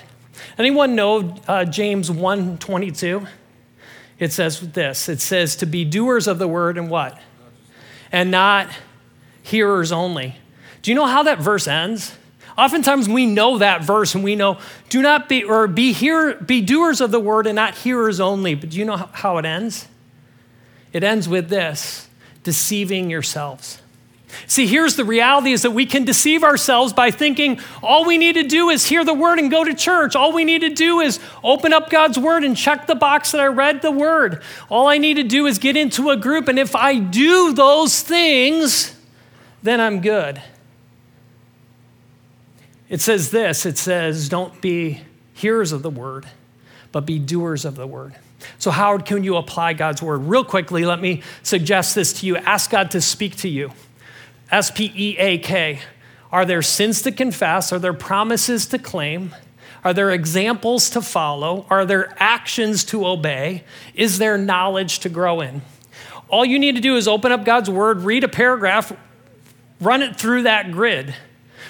Anyone 0.59 0.95
know 0.95 1.37
uh, 1.47 1.65
James 1.65 2.11
1:22? 2.11 3.27
It 4.19 4.33
says 4.33 4.61
this. 4.73 5.09
It 5.09 5.21
says 5.21 5.57
to 5.57 5.67
be 5.67 5.85
doers 5.85 6.27
of 6.27 6.39
the 6.39 6.47
word 6.47 6.77
and 6.77 6.91
what? 6.91 7.19
And 8.13 8.31
not 8.31 8.69
hearers 9.43 9.93
only. 9.93 10.37
Do 10.83 10.91
you 10.91 10.95
know 10.95 11.07
how 11.07 11.23
that 11.23 11.39
verse 11.39 11.67
ends? 11.67 12.17
Oftentimes 12.59 13.09
we 13.09 13.25
know 13.25 13.59
that 13.59 13.83
verse 13.83 14.15
and 14.15 14.23
we 14.23 14.37
know 14.37 14.59
do 14.91 15.01
not 15.01 15.29
be 15.29 15.45
or 15.45 15.67
be 15.67 15.93
hear 15.93 16.35
be 16.35 16.61
doers 16.61 17.01
of 17.01 17.11
the 17.11 17.21
word 17.21 17.47
and 17.47 17.57
not 17.57 17.75
hearers 17.75 18.21
only. 18.21 18.55
But 18.55 18.71
do 18.71 18.79
you 18.79 18.85
know 18.85 18.97
how 18.97 19.39
it 19.39 19.47
ends? 19.47 19.89
It 20.93 21.03
ends 21.03 21.29
with 21.29 21.49
this, 21.49 22.09
deceiving 22.43 23.09
yourselves. 23.09 23.80
See, 24.47 24.67
here's 24.67 24.97
the 24.97 25.05
reality 25.05 25.53
is 25.53 25.63
that 25.63 25.71
we 25.71 25.87
can 25.87 26.05
deceive 26.05 26.43
ourselves 26.43 26.93
by 26.93 27.11
thinking 27.11 27.61
all 27.83 28.05
we 28.05 28.19
need 28.19 28.35
to 28.35 28.43
do 28.43 28.69
is 28.69 28.87
hear 28.87 29.05
the 29.05 29.15
word 29.15 29.39
and 29.39 29.51
go 29.51 29.65
to 29.65 29.75
church. 29.75 30.17
All 30.17 30.33
we 30.33 30.45
need 30.45 30.61
to 30.61 30.71
do 30.71 31.01
is 31.01 31.21
open 31.43 31.73
up 31.73 31.91
God's 31.91 32.19
word 32.19 32.45
and 32.45 32.57
check 32.57 32.87
the 32.87 32.95
box 32.95 33.33
that 33.33 33.41
I 33.41 33.47
read 33.47 33.83
the 33.83 33.91
word. 33.91 34.43
All 34.69 34.89
I 34.89 34.99
need 34.99 35.15
to 35.15 35.23
do 35.23 35.47
is 35.47 35.59
get 35.59 35.77
into 35.77 36.11
a 36.11 36.17
group, 36.17 36.49
and 36.49 36.59
if 36.59 36.75
I 36.75 36.99
do 36.99 37.53
those 37.53 38.03
things, 38.03 38.97
then 39.63 39.81
I'm 39.81 40.01
good. 40.01 40.43
It 42.89 43.01
says 43.01 43.31
this 43.31 43.67
it 43.67 43.79
says, 43.79 44.29
don't 44.29 44.61
be 44.61 45.01
hearers 45.35 45.73
of 45.73 45.83
the 45.83 45.91
word, 45.91 46.27
but 46.93 47.07
be 47.07 47.19
doers 47.19 47.65
of 47.65 47.77
the 47.77 47.87
word. 47.87 48.15
So, 48.59 48.71
how 48.71 48.99
can 48.99 49.25
you 49.25 49.37
apply 49.37 49.75
God's 49.75 50.03
word? 50.03 50.19
Real 50.19 50.45
quickly, 50.45 50.85
let 50.85 51.01
me 51.01 51.23
suggest 51.43 51.95
this 51.95 52.21
to 52.21 52.27
you 52.27 52.37
ask 52.37 52.71
God 52.71 52.91
to 52.93 53.01
speak 53.01 53.37
to 53.37 53.49
you. 53.49 53.73
S 54.51 54.71
P 54.71 54.93
E 54.95 55.17
A 55.19 55.39
K. 55.39 55.81
Are 56.33 56.45
there 56.45 56.63
sins 56.63 57.03
to 57.03 57.13
confess? 57.13 57.73
Are 57.73 57.79
there 57.79 57.93
promises 57.93 58.67
to 58.67 58.79
claim? 58.79 59.35
Are 59.83 59.95
there 59.95 60.11
examples 60.11 60.91
to 60.91 61.01
follow? 61.01 61.67
Are 61.71 61.85
there 61.85 62.15
actions 62.19 62.85
to 62.85 63.07
obey? 63.07 63.65
Is 63.95 64.19
there 64.19 64.37
knowledge 64.37 65.01
to 65.01 65.09
grow 65.09 65.41
in? 65.41 65.63
All 66.29 66.45
you 66.45 66.59
need 66.59 66.77
to 66.77 66.81
do 66.81 66.97
is 66.97 67.09
open 67.09 67.33
up 67.33 67.45
God's 67.45 67.71
word, 67.71 68.03
read 68.03 68.23
a 68.23 68.29
paragraph, 68.29 68.93
run 69.81 70.03
it 70.03 70.17
through 70.17 70.43
that 70.45 70.71
grid. 70.71 71.15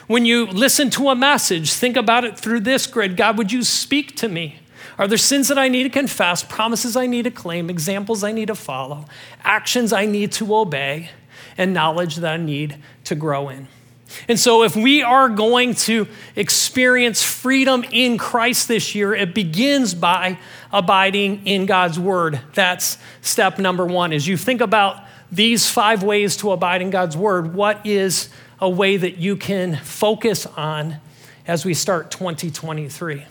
When 0.07 0.27
you 0.27 0.47
listen 0.47 0.91
to 0.91 1.09
a 1.11 1.15
message, 1.15 1.73
think 1.73 1.97
about 1.97 2.25
it 2.25 2.37
through 2.39 2.61
this 2.61 2.87
grid. 2.87 3.17
God, 3.17 3.39
would 3.39 3.53
you 3.53 3.63
speak 3.63 4.17
to 4.17 4.29
me? 4.29 4.59
Are 4.99 5.07
there 5.07 5.17
sins 5.17 5.49
that 5.49 5.59
I 5.59 5.69
need 5.69 5.85
to 5.85 5.89
confess, 5.89 6.43
promises 6.43 6.97
I 6.97 7.07
need 7.07 7.23
to 7.23 7.31
claim, 7.31 7.71
examples 7.71 8.25
I 8.25 8.33
need 8.33 8.49
to 8.49 8.55
follow, 8.55 9.07
actions 9.45 9.93
I 9.93 10.05
need 10.05 10.33
to 10.33 10.55
obey? 10.55 11.11
And 11.57 11.75
knowledge 11.75 12.17
that 12.17 12.33
I 12.33 12.37
need 12.37 12.77
to 13.05 13.15
grow 13.15 13.49
in. 13.49 13.69
And 14.29 14.39
so, 14.39 14.65
if 14.65 14.75
we 14.75 15.03
are 15.03 15.29
going 15.29 15.75
to 15.75 16.09
experience 16.35 17.23
freedom 17.23 17.85
in 17.93 18.19
Christ 18.19 18.69
this 18.69 18.95
year, 18.95 19.15
it 19.15 19.35
begins 19.35 19.95
by 19.95 20.39
abiding 20.73 21.47
in 21.47 21.67
God's 21.67 21.99
word. 21.99 22.41
That's 22.55 22.99
step 23.23 23.59
number 23.59 23.87
one. 23.87 24.13
As 24.13 24.27
you 24.27 24.37
think 24.37 24.61
about 24.61 25.03
these 25.31 25.71
five 25.71 26.03
ways 26.03 26.37
to 26.39 26.51
abide 26.51 26.83
in 26.83 26.91
God's 26.91 27.17
word, 27.17 27.55
what 27.55 27.85
is 27.87 28.31
a 28.59 28.69
way 28.69 28.97
that 28.97 29.19
you 29.19 29.37
can 29.37 29.77
focus 29.77 30.45
on 30.47 30.97
as 31.47 31.65
we 31.65 31.75
start 31.75 32.11
2023? 32.11 33.25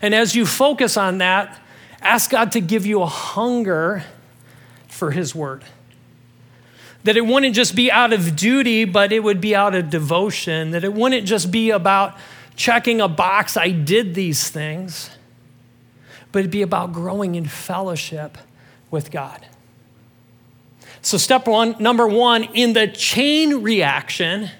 And 0.00 0.14
as 0.14 0.34
you 0.34 0.46
focus 0.46 0.96
on 0.96 1.18
that, 1.18 1.60
ask 2.00 2.30
God 2.30 2.52
to 2.52 2.60
give 2.60 2.86
you 2.86 3.02
a 3.02 3.06
hunger 3.06 4.04
for 4.88 5.10
His 5.10 5.34
word. 5.34 5.62
That 7.04 7.16
it 7.16 7.26
wouldn't 7.26 7.54
just 7.54 7.76
be 7.76 7.90
out 7.90 8.12
of 8.12 8.34
duty, 8.34 8.84
but 8.84 9.12
it 9.12 9.20
would 9.20 9.40
be 9.40 9.54
out 9.54 9.74
of 9.74 9.90
devotion. 9.90 10.72
That 10.72 10.84
it 10.84 10.92
wouldn't 10.92 11.26
just 11.26 11.50
be 11.50 11.70
about 11.70 12.16
checking 12.56 13.00
a 13.00 13.08
box, 13.08 13.56
I 13.56 13.70
did 13.70 14.14
these 14.14 14.48
things, 14.48 15.10
but 16.32 16.40
it'd 16.40 16.50
be 16.50 16.62
about 16.62 16.92
growing 16.92 17.34
in 17.34 17.46
fellowship 17.46 18.38
with 18.90 19.10
God. 19.10 19.46
So, 21.02 21.18
step 21.18 21.46
one, 21.46 21.76
number 21.78 22.06
one, 22.06 22.44
in 22.54 22.72
the 22.72 22.88
chain 22.88 23.62
reaction, 23.62 24.50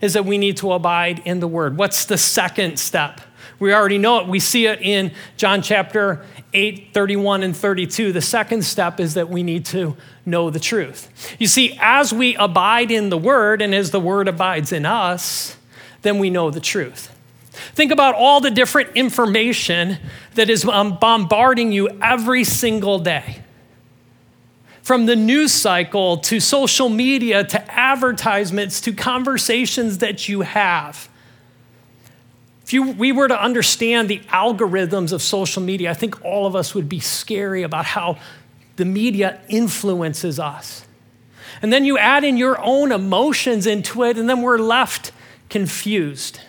is 0.00 0.12
that 0.12 0.24
we 0.24 0.36
need 0.36 0.56
to 0.58 0.72
abide 0.72 1.22
in 1.24 1.40
the 1.40 1.48
word. 1.48 1.78
What's 1.78 2.04
the 2.04 2.18
second 2.18 2.78
step? 2.78 3.20
We 3.58 3.72
already 3.72 3.98
know 3.98 4.18
it. 4.18 4.28
We 4.28 4.40
see 4.40 4.66
it 4.66 4.80
in 4.82 5.12
John 5.36 5.62
chapter 5.62 6.24
8, 6.52 6.90
31 6.92 7.42
and 7.42 7.56
32. 7.56 8.12
The 8.12 8.20
second 8.20 8.64
step 8.64 9.00
is 9.00 9.14
that 9.14 9.28
we 9.28 9.42
need 9.42 9.64
to 9.66 9.96
know 10.26 10.50
the 10.50 10.60
truth. 10.60 11.36
You 11.38 11.46
see, 11.46 11.78
as 11.80 12.12
we 12.12 12.36
abide 12.36 12.90
in 12.90 13.10
the 13.10 13.18
word 13.18 13.62
and 13.62 13.74
as 13.74 13.90
the 13.90 14.00
word 14.00 14.28
abides 14.28 14.72
in 14.72 14.84
us, 14.84 15.56
then 16.02 16.18
we 16.18 16.30
know 16.30 16.50
the 16.50 16.60
truth. 16.60 17.10
Think 17.74 17.92
about 17.92 18.14
all 18.14 18.40
the 18.40 18.50
different 18.50 18.90
information 18.96 19.98
that 20.34 20.50
is 20.50 20.64
um, 20.64 20.98
bombarding 20.98 21.72
you 21.72 21.88
every 22.02 22.44
single 22.44 22.98
day. 22.98 23.42
From 24.82 25.06
the 25.06 25.16
news 25.16 25.52
cycle 25.52 26.18
to 26.18 26.40
social 26.40 26.88
media 26.88 27.44
to 27.44 27.72
advertisements 27.72 28.80
to 28.82 28.92
conversations 28.92 29.98
that 29.98 30.28
you 30.28 30.42
have. 30.42 31.08
You, 32.74 32.90
we 32.90 33.12
were 33.12 33.28
to 33.28 33.40
understand 33.40 34.10
the 34.10 34.18
algorithms 34.30 35.12
of 35.12 35.22
social 35.22 35.62
media, 35.62 35.92
I 35.92 35.94
think 35.94 36.24
all 36.24 36.44
of 36.44 36.56
us 36.56 36.74
would 36.74 36.88
be 36.88 36.98
scary 36.98 37.62
about 37.62 37.84
how 37.84 38.18
the 38.74 38.84
media 38.84 39.40
influences 39.48 40.40
us. 40.40 40.84
And 41.62 41.72
then 41.72 41.84
you 41.84 41.96
add 41.96 42.24
in 42.24 42.36
your 42.36 42.60
own 42.60 42.90
emotions 42.90 43.68
into 43.68 44.02
it, 44.02 44.18
and 44.18 44.28
then 44.28 44.42
we're 44.42 44.58
left 44.58 45.12
confused. 45.48 46.40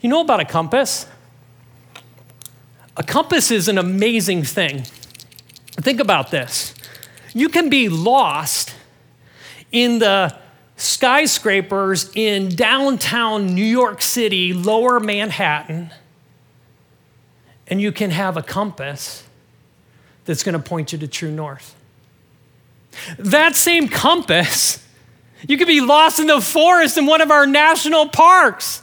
You 0.00 0.08
know 0.08 0.22
about 0.22 0.40
a 0.40 0.44
compass? 0.44 1.06
A 2.96 3.04
compass 3.04 3.52
is 3.52 3.68
an 3.68 3.78
amazing 3.78 4.42
thing. 4.42 4.82
Think 5.76 6.00
about 6.00 6.32
this. 6.32 6.74
You 7.32 7.48
can 7.48 7.68
be 7.70 7.88
lost 7.88 8.74
in 9.70 10.00
the 10.00 10.36
skyscrapers 10.78 12.10
in 12.14 12.48
downtown 12.48 13.54
New 13.54 13.64
York 13.64 14.00
City, 14.00 14.52
lower 14.52 14.98
Manhattan, 14.98 15.90
and 17.66 17.80
you 17.80 17.92
can 17.92 18.10
have 18.10 18.36
a 18.36 18.42
compass 18.42 19.24
that's 20.24 20.42
going 20.42 20.54
to 20.54 20.58
point 20.58 20.92
you 20.92 20.98
to 20.98 21.06
true 21.06 21.30
north. 21.30 21.74
That 23.18 23.54
same 23.56 23.88
compass, 23.88 24.82
you 25.46 25.58
could 25.58 25.68
be 25.68 25.80
lost 25.80 26.18
in 26.18 26.26
the 26.26 26.40
forest 26.40 26.96
in 26.96 27.06
one 27.06 27.20
of 27.20 27.30
our 27.30 27.46
national 27.46 28.08
parks 28.08 28.82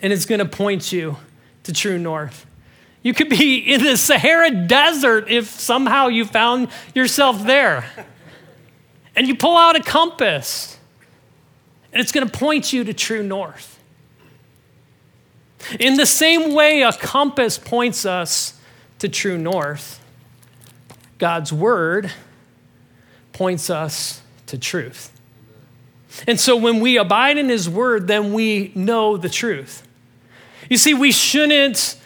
and 0.00 0.12
it's 0.12 0.26
going 0.26 0.38
to 0.38 0.46
point 0.46 0.92
you 0.92 1.16
to 1.64 1.72
true 1.72 1.98
north. 1.98 2.46
You 3.02 3.14
could 3.14 3.28
be 3.28 3.58
in 3.72 3.82
the 3.82 3.96
Sahara 3.96 4.50
Desert 4.50 5.28
if 5.28 5.48
somehow 5.48 6.08
you 6.08 6.24
found 6.24 6.68
yourself 6.94 7.44
there. 7.44 7.84
And 9.14 9.26
you 9.26 9.34
pull 9.34 9.56
out 9.56 9.76
a 9.76 9.82
compass, 9.82 10.75
and 11.96 12.02
it's 12.02 12.12
going 12.12 12.28
to 12.28 12.38
point 12.38 12.74
you 12.74 12.84
to 12.84 12.92
true 12.92 13.22
north. 13.22 13.80
In 15.80 15.94
the 15.94 16.04
same 16.04 16.52
way 16.52 16.82
a 16.82 16.92
compass 16.92 17.56
points 17.56 18.04
us 18.04 18.60
to 18.98 19.08
true 19.08 19.38
north, 19.38 19.98
God's 21.16 21.54
word 21.54 22.12
points 23.32 23.70
us 23.70 24.20
to 24.44 24.58
truth. 24.58 25.10
And 26.26 26.38
so 26.38 26.54
when 26.54 26.80
we 26.80 26.98
abide 26.98 27.38
in 27.38 27.48
his 27.48 27.66
word, 27.66 28.08
then 28.08 28.34
we 28.34 28.72
know 28.74 29.16
the 29.16 29.30
truth. 29.30 29.82
You 30.68 30.76
see, 30.76 30.92
we 30.92 31.12
shouldn't 31.12 31.98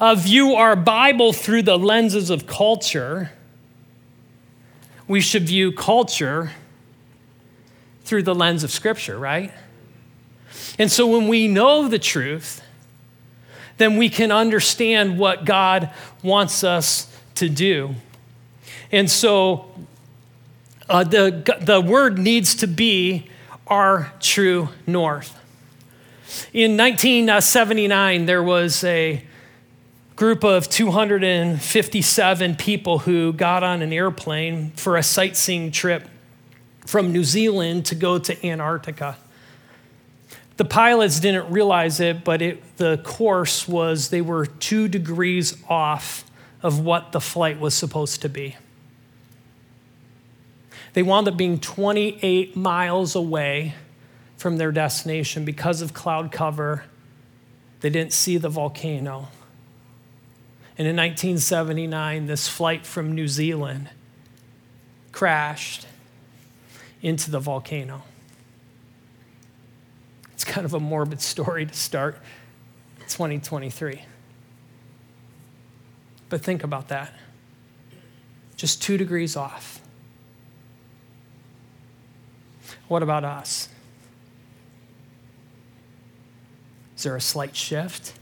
uh, 0.00 0.14
view 0.14 0.54
our 0.54 0.76
Bible 0.76 1.34
through 1.34 1.64
the 1.64 1.78
lenses 1.78 2.30
of 2.30 2.46
culture. 2.46 3.32
We 5.06 5.20
should 5.20 5.42
view 5.42 5.72
culture 5.72 6.52
through 8.06 8.22
the 8.22 8.34
lens 8.34 8.62
of 8.64 8.70
Scripture, 8.70 9.18
right? 9.18 9.52
And 10.78 10.90
so 10.90 11.06
when 11.06 11.28
we 11.28 11.48
know 11.48 11.88
the 11.88 11.98
truth, 11.98 12.62
then 13.78 13.96
we 13.96 14.08
can 14.08 14.32
understand 14.32 15.18
what 15.18 15.44
God 15.44 15.90
wants 16.22 16.64
us 16.64 17.12
to 17.34 17.48
do. 17.48 17.96
And 18.92 19.10
so 19.10 19.70
uh, 20.88 21.04
the, 21.04 21.58
the 21.60 21.80
word 21.80 22.18
needs 22.18 22.54
to 22.56 22.66
be 22.66 23.28
our 23.66 24.12
true 24.20 24.68
north. 24.86 25.32
In 26.52 26.76
1979, 26.76 28.26
there 28.26 28.42
was 28.42 28.84
a 28.84 29.22
group 30.14 30.44
of 30.44 30.70
257 30.70 32.56
people 32.56 33.00
who 33.00 33.32
got 33.32 33.62
on 33.62 33.82
an 33.82 33.92
airplane 33.92 34.70
for 34.70 34.96
a 34.96 35.02
sightseeing 35.02 35.70
trip 35.70 36.08
from 36.86 37.12
New 37.12 37.24
Zealand 37.24 37.84
to 37.86 37.94
go 37.94 38.18
to 38.18 38.46
Antarctica. 38.46 39.18
The 40.56 40.64
pilots 40.64 41.20
didn't 41.20 41.50
realize 41.50 42.00
it, 42.00 42.24
but 42.24 42.40
it, 42.40 42.76
the 42.78 42.98
course 42.98 43.68
was 43.68 44.08
they 44.08 44.22
were 44.22 44.46
two 44.46 44.88
degrees 44.88 45.62
off 45.68 46.24
of 46.62 46.80
what 46.80 47.12
the 47.12 47.20
flight 47.20 47.60
was 47.60 47.74
supposed 47.74 48.22
to 48.22 48.28
be. 48.28 48.56
They 50.94 51.02
wound 51.02 51.28
up 51.28 51.36
being 51.36 51.60
28 51.60 52.56
miles 52.56 53.14
away 53.14 53.74
from 54.38 54.56
their 54.56 54.72
destination 54.72 55.44
because 55.44 55.82
of 55.82 55.92
cloud 55.92 56.32
cover. 56.32 56.84
They 57.80 57.90
didn't 57.90 58.14
see 58.14 58.38
the 58.38 58.48
volcano. 58.48 59.28
And 60.78 60.86
in 60.86 60.96
1979, 60.96 62.26
this 62.26 62.48
flight 62.48 62.86
from 62.86 63.14
New 63.14 63.28
Zealand 63.28 63.90
crashed 65.12 65.85
into 67.06 67.30
the 67.30 67.38
volcano. 67.38 68.02
It's 70.34 70.42
kind 70.42 70.64
of 70.64 70.74
a 70.74 70.80
morbid 70.80 71.20
story 71.20 71.64
to 71.64 71.72
start 71.72 72.16
2023. 73.06 74.02
But 76.28 76.40
think 76.40 76.64
about 76.64 76.88
that. 76.88 77.14
Just 78.56 78.82
two 78.82 78.96
degrees 78.96 79.36
off. 79.36 79.80
What 82.88 83.04
about 83.04 83.22
us? 83.22 83.68
Is 86.96 87.04
there 87.04 87.14
a 87.14 87.20
slight 87.20 87.54
shift? 87.54 88.14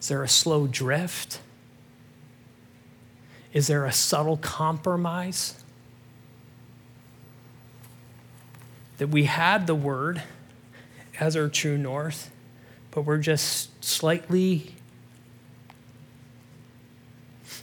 Is 0.00 0.06
there 0.06 0.22
a 0.22 0.28
slow 0.28 0.68
drift? 0.68 1.40
Is 3.52 3.66
there 3.66 3.84
a 3.84 3.92
subtle 3.92 4.36
compromise? 4.36 5.64
That 8.98 9.08
we 9.08 9.24
had 9.24 9.66
the 9.66 9.74
word 9.74 10.22
as 11.20 11.36
our 11.36 11.48
true 11.48 11.78
north, 11.78 12.30
but 12.90 13.02
we're 13.02 13.18
just 13.18 13.84
slightly, 13.84 14.74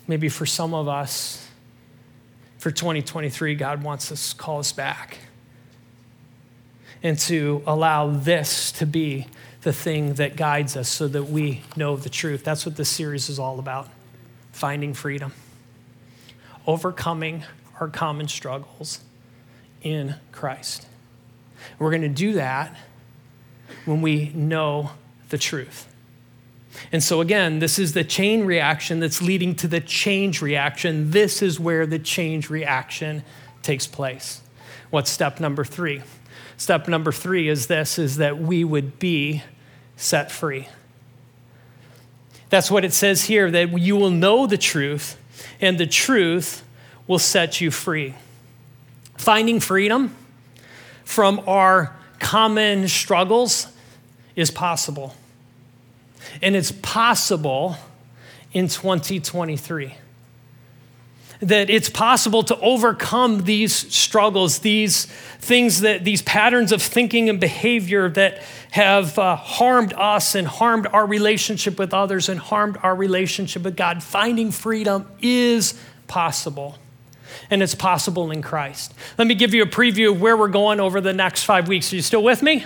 maybe 0.08 0.30
for 0.30 0.46
some 0.46 0.74
of 0.74 0.88
us, 0.88 1.48
for 2.58 2.72
2023, 2.72 3.56
God 3.56 3.84
wants 3.84 4.12
us 4.12 4.32
to 4.32 4.38
call 4.38 4.60
us 4.60 4.72
back 4.72 5.18
and 7.02 7.20
to 7.20 7.62
allow 7.68 8.10
this 8.10 8.72
to 8.72 8.86
be 8.86 9.28
the 9.64 9.74
thing 9.74 10.14
that 10.14 10.36
guides 10.36 10.78
us 10.78 10.88
so 10.88 11.08
that 11.08 11.24
we 11.26 11.62
know 11.76 11.98
the 11.98 12.10
truth. 12.10 12.44
That's 12.44 12.66
what 12.66 12.78
this 12.78 12.90
series 12.90 13.30
is 13.30 13.40
all 13.40 13.60
about 13.60 13.90
finding 14.52 14.94
freedom, 14.94 15.34
overcoming 16.66 17.44
our 17.80 17.90
common 17.90 18.28
struggles 18.28 19.00
in 19.82 20.16
Christ. 20.32 20.88
We're 21.80 21.92
going 21.92 22.02
to 22.04 22.10
do 22.10 22.34
that 22.34 22.76
when 23.86 24.02
we 24.02 24.32
know 24.34 24.92
the 25.30 25.38
truth. 25.38 25.88
And 26.92 27.04
so, 27.04 27.22
again, 27.22 27.60
this 27.60 27.78
is 27.78 27.94
the 27.94 28.04
chain 28.04 28.46
reaction 28.46 29.00
that's 29.00 29.22
leading 29.22 29.56
to 29.56 29.68
the 29.68 29.80
change 29.80 30.42
reaction. 30.42 31.12
This 31.12 31.42
is 31.42 31.60
where 31.60 31.86
the 31.86 32.00
change 32.00 32.50
reaction 32.50 33.24
takes 33.62 33.88
place. 33.88 34.42
What's 34.90 35.10
step 35.10 35.40
number 35.40 35.64
three? 35.64 36.02
Step 36.58 36.88
number 36.88 37.12
three 37.12 37.48
is 37.48 37.68
this 37.68 37.98
is 37.98 38.18
that 38.18 38.38
we 38.38 38.64
would 38.64 39.00
be 39.00 39.44
set 39.96 40.32
free. 40.32 40.68
That's 42.50 42.70
what 42.70 42.86
it 42.86 42.94
says 42.94 43.26
here 43.26 43.50
that 43.50 43.80
you 43.80 43.96
will 43.96 44.12
know 44.12 44.46
the 44.46 44.58
truth, 44.58 45.18
and 45.60 45.80
the 45.80 45.88
truth 45.88 46.64
will 47.08 47.20
set 47.20 47.60
you 47.60 47.72
free. 47.72 48.14
Finding 49.18 49.60
freedom 49.60 50.16
from 51.04 51.42
our 51.48 51.96
common 52.20 52.88
struggles 52.88 53.68
is 54.36 54.52
possible. 54.52 55.16
And 56.42 56.56
it's 56.56 56.72
possible 56.72 57.76
in 58.54 58.68
2023 58.68 59.96
that 61.42 61.70
it's 61.70 61.90
possible 61.90 62.42
to 62.44 62.58
overcome 62.60 63.44
these 63.44 63.74
struggles, 63.94 64.60
these 64.60 65.06
things 65.40 65.82
that, 65.82 66.06
these 66.06 66.22
patterns 66.22 66.72
of 66.72 66.82
thinking 66.82 67.28
and 67.30 67.40
behavior 67.40 68.08
that 68.10 68.42
have 68.72 69.20
uh, 69.20 69.36
harmed 69.36 69.94
us 69.94 70.36
and 70.36 70.48
harmed 70.48 70.88
our 70.88 71.06
relationship 71.06 71.78
with 71.78 71.94
others 71.94 72.30
and 72.30 72.40
harmed 72.40 72.78
our 72.82 72.96
relationship 72.96 73.64
with 73.64 73.76
God. 73.76 74.02
Finding 74.02 74.52
freedom 74.52 75.06
is 75.22 75.78
possible. 76.08 76.78
And 77.50 77.64
it's 77.64 77.76
possible 77.76 78.32
in 78.32 78.42
Christ. 78.42 78.94
Let 79.18 79.28
me 79.28 79.36
give 79.36 79.54
you 79.54 79.64
a 79.64 79.68
preview 79.68 80.12
of 80.12 80.22
where 80.22 80.38
we're 80.38 80.48
going 80.48 80.80
over 80.80 81.02
the 81.02 81.14
next 81.14 81.44
five 81.44 81.68
weeks. 81.68 81.92
Are 81.92 81.96
you 81.96 82.02
still 82.02 82.24
with 82.24 82.42
me? 82.42 82.66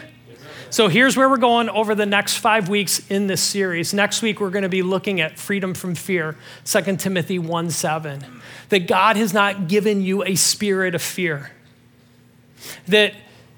So 0.70 0.90
here's 0.90 1.16
where 1.16 1.30
we're 1.30 1.38
going 1.38 1.70
over 1.70 1.96
the 1.96 2.06
next 2.06 2.38
five 2.38 2.68
weeks 2.68 3.00
in 3.10 3.28
this 3.28 3.42
series. 3.42 3.94
Next 3.94 4.22
week, 4.22 4.42
we're 4.42 4.50
going 4.50 4.64
to 4.64 4.70
be 4.70 4.82
looking 4.82 5.22
at 5.22 5.40
freedom 5.40 5.74
from 5.74 5.96
fear, 5.96 6.36
2 6.66 6.98
Timothy 6.98 7.40
1 7.40 7.72
7. 7.72 8.26
That 8.70 8.88
God 8.88 9.16
has 9.16 9.34
not 9.34 9.70
given 9.70 10.02
you 10.02 10.24
a 10.24 10.36
spirit 10.36 10.94
of 10.94 11.02
fear. 11.02 11.52
That 12.88 13.14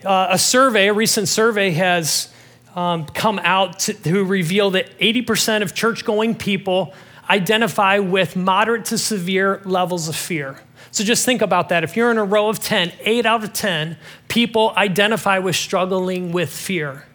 uh, 0.05 0.27
a 0.29 0.37
survey, 0.37 0.87
a 0.89 0.93
recent 0.93 1.27
survey, 1.27 1.71
has 1.71 2.31
um, 2.75 3.05
come 3.07 3.39
out 3.39 3.79
to, 3.79 3.93
to 3.93 4.23
reveal 4.23 4.71
that 4.71 4.97
80% 4.99 5.63
of 5.63 5.73
church 5.73 6.05
going 6.05 6.35
people 6.35 6.93
identify 7.27 7.99
with 7.99 8.35
moderate 8.35 8.85
to 8.85 8.97
severe 8.97 9.61
levels 9.65 10.07
of 10.07 10.15
fear. 10.15 10.59
So 10.91 11.03
just 11.03 11.25
think 11.25 11.41
about 11.41 11.69
that. 11.69 11.83
If 11.83 11.95
you're 11.95 12.11
in 12.11 12.17
a 12.17 12.23
row 12.23 12.49
of 12.49 12.59
10, 12.59 12.91
eight 13.01 13.25
out 13.25 13.43
of 13.43 13.53
10 13.53 13.97
people 14.27 14.73
identify 14.75 15.39
with 15.39 15.55
struggling 15.55 16.31
with 16.31 16.49
fear. 16.49 17.05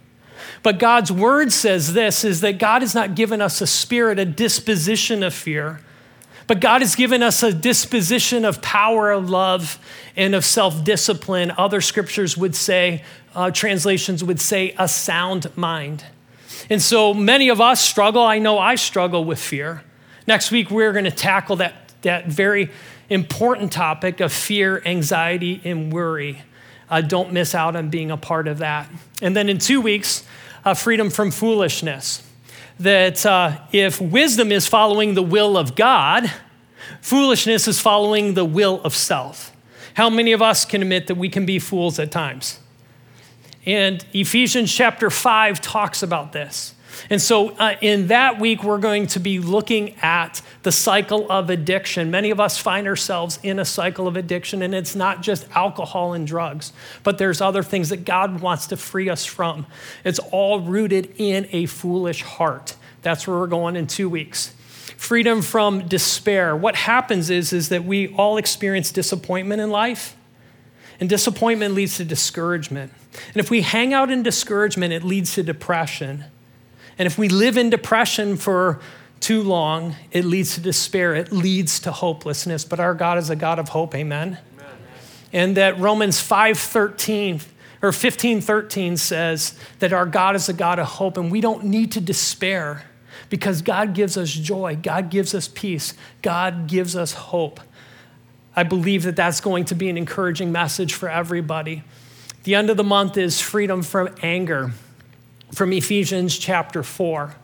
But 0.62 0.79
God's 0.79 1.12
word 1.12 1.53
says 1.53 1.92
this 1.92 2.24
is 2.24 2.40
that 2.40 2.59
God 2.59 2.83
has 2.83 2.94
not 2.94 3.14
given 3.14 3.40
us 3.40 3.61
a 3.61 3.66
spirit, 3.66 4.18
a 4.18 4.24
disposition 4.24 5.22
of 5.22 5.35
fear, 5.35 5.81
but 6.46 6.61
God 6.61 6.83
has 6.83 6.94
given 6.94 7.22
us 7.22 7.42
a 7.42 7.53
disposition 7.53 8.44
of 8.44 8.61
power, 8.61 9.11
of 9.11 9.31
love, 9.31 9.79
and 10.16 10.35
of 10.35 10.44
self 10.44 10.85
discipline. 10.85 11.53
Other 11.57 11.81
scriptures 11.81 12.37
would 12.37 12.55
say, 12.55 13.03
uh, 13.35 13.50
translations 13.50 14.22
would 14.22 14.40
say, 14.40 14.74
a 14.79 14.88
sound 14.88 15.55
mind. 15.57 16.05
And 16.70 16.81
so 16.81 17.14
many 17.14 17.48
of 17.48 17.61
us 17.61 17.81
struggle. 17.81 18.22
I 18.22 18.38
know 18.38 18.59
I 18.59 18.74
struggle 18.74 19.24
with 19.24 19.38
fear. 19.38 19.83
Next 20.27 20.50
week, 20.50 20.70
we're 20.70 20.92
going 20.92 21.05
to 21.05 21.11
tackle 21.11 21.57
that, 21.57 21.92
that 22.03 22.27
very 22.27 22.70
important 23.14 23.72
topic 23.72 24.20
of 24.20 24.33
fear, 24.33 24.83
anxiety, 24.85 25.61
and 25.64 25.92
worry. 25.92 26.42
Uh, 26.90 27.00
don't 27.00 27.33
miss 27.33 27.55
out 27.55 27.77
on 27.77 27.88
being 27.88 28.11
a 28.11 28.16
part 28.16 28.46
of 28.46 28.59
that. 28.59 28.88
And 29.22 29.35
then 29.35 29.48
in 29.48 29.59
two 29.59 29.81
weeks, 29.81 30.24
uh, 30.64 30.74
freedom 30.74 31.11
from 31.11 31.31
foolishness. 31.31 32.22
That 32.81 33.24
uh, 33.24 33.59
if 33.72 34.00
wisdom 34.00 34.50
is 34.50 34.66
following 34.66 35.14
the 35.14 35.22
will 35.22 35.57
of 35.57 35.77
God, 35.77 36.31
foolishness 37.00 37.68
is 37.68 37.81
following 37.81 38.35
the 38.35 38.44
will 38.44 38.83
of 38.83 38.94
self. 38.94 39.55
How 39.94 40.11
many 40.11 40.33
of 40.33 40.42
us 40.42 40.64
can 40.64 40.83
admit 40.83 41.07
that 41.07 41.14
we 41.14 41.29
can 41.29 41.46
be 41.46 41.59
fools 41.59 41.98
at 41.98 42.11
times? 42.11 42.59
And 43.64 44.05
Ephesians 44.12 44.74
chapter 44.74 45.09
5 45.09 45.61
talks 45.61 46.03
about 46.03 46.33
this. 46.33 46.74
And 47.11 47.20
so, 47.20 47.50
uh, 47.50 47.76
in 47.80 48.09
that 48.09 48.40
week, 48.40 48.64
we're 48.64 48.78
going 48.78 49.07
to 49.09 49.20
be 49.20 49.38
looking 49.38 49.94
at 50.02 50.42
the 50.62 50.72
cycle 50.72 51.30
of 51.30 51.50
addiction. 51.50 52.11
Many 52.11 52.30
of 52.30 52.40
us 52.40 52.59
find 52.59 52.87
ourselves 52.87 53.38
in 53.42 53.59
a 53.59 53.64
cycle 53.64 54.09
of 54.09 54.16
addiction, 54.16 54.62
and 54.62 54.74
it's 54.74 54.96
not 54.96 55.22
just 55.22 55.46
alcohol 55.54 56.14
and 56.14 56.26
drugs, 56.26 56.72
but 57.02 57.18
there's 57.18 57.40
other 57.40 57.62
things 57.62 57.90
that 57.90 58.04
God 58.04 58.40
wants 58.40 58.66
to 58.68 58.76
free 58.76 59.09
us 59.09 59.24
from. 59.24 59.66
It's 60.04 60.18
all 60.18 60.61
rooted 60.61 61.14
in 61.16 61.48
a 61.52 61.66
foolish 61.66 62.22
heart. 62.22 62.76
That's 63.02 63.26
where 63.26 63.38
we're 63.38 63.46
going 63.46 63.76
in 63.76 63.87
two 63.87 64.09
weeks. 64.09 64.54
Freedom 64.96 65.42
from 65.42 65.87
despair. 65.87 66.57
What 66.57 66.76
happens 66.76 67.28
is, 67.28 67.52
is 67.52 67.68
that 67.68 67.85
we 67.85 68.09
all 68.14 68.38
experience 68.38 68.90
disappointment 68.90 69.61
in 69.61 69.70
life, 69.70 70.16
and 71.00 71.09
disappointment 71.09 71.74
leads 71.74 71.96
to 71.98 72.04
discouragement. 72.04 72.92
And 73.28 73.37
if 73.37 73.50
we 73.50 73.61
hang 73.61 73.92
out 73.92 74.11
in 74.11 74.22
discouragement, 74.22 74.92
it 74.92 75.04
leads 75.04 75.35
to 75.35 75.42
depression. 75.42 76.24
And 76.98 77.07
if 77.07 77.18
we 77.18 77.28
live 77.28 77.57
in 77.57 77.70
depression 77.70 78.37
for 78.37 78.80
too 79.20 79.42
long, 79.42 79.96
it 80.12 80.24
leads 80.24 80.54
to 80.54 80.61
despair, 80.61 81.14
it 81.14 81.33
leads 81.33 81.80
to 81.80 81.92
hopelessness. 81.92 82.64
But 82.64 82.78
our 82.78 82.94
God 82.94 83.18
is 83.18 83.30
a 83.30 83.37
God 83.37 83.59
of 83.59 83.70
hope, 83.70 83.94
amen. 83.94 84.38
amen. 84.59 84.68
And 85.33 85.57
that 85.57 85.78
Romans 85.78 86.20
5:13 86.20 87.40
or 87.83 87.90
15:13 87.90 88.96
says 88.96 89.54
that 89.78 89.92
our 89.92 90.07
God 90.07 90.37
is 90.37 90.48
a 90.48 90.52
God 90.52 90.78
of 90.78 90.87
hope 90.87 91.16
and 91.16 91.30
we 91.30 91.40
don't 91.40 91.64
need 91.64 91.92
to 91.92 92.00
despair 92.00 92.85
because 93.30 93.62
God 93.62 93.94
gives 93.94 94.16
us 94.16 94.30
joy, 94.30 94.76
God 94.80 95.11
gives 95.11 95.35
us 95.35 95.48
peace, 95.48 95.94
God 96.22 96.66
gives 96.66 96.94
us 96.94 97.12
hope. 97.12 97.61
I 98.54 98.62
believe 98.62 99.02
that 99.02 99.16
that's 99.16 99.40
going 99.40 99.64
to 99.66 99.74
be 99.74 99.88
an 99.88 99.96
encouraging 99.96 100.52
message 100.52 100.94
for 100.94 101.09
everybody. 101.09 101.83
The 102.44 102.54
end 102.54 102.70
of 102.70 102.76
the 102.76 102.85
month 102.85 103.16
is 103.16 103.40
freedom 103.40 103.83
from 103.83 104.14
anger 104.22 104.72
from 105.55 105.73
Ephesians 105.73 106.37
chapter 106.37 106.83
4. 106.83 107.35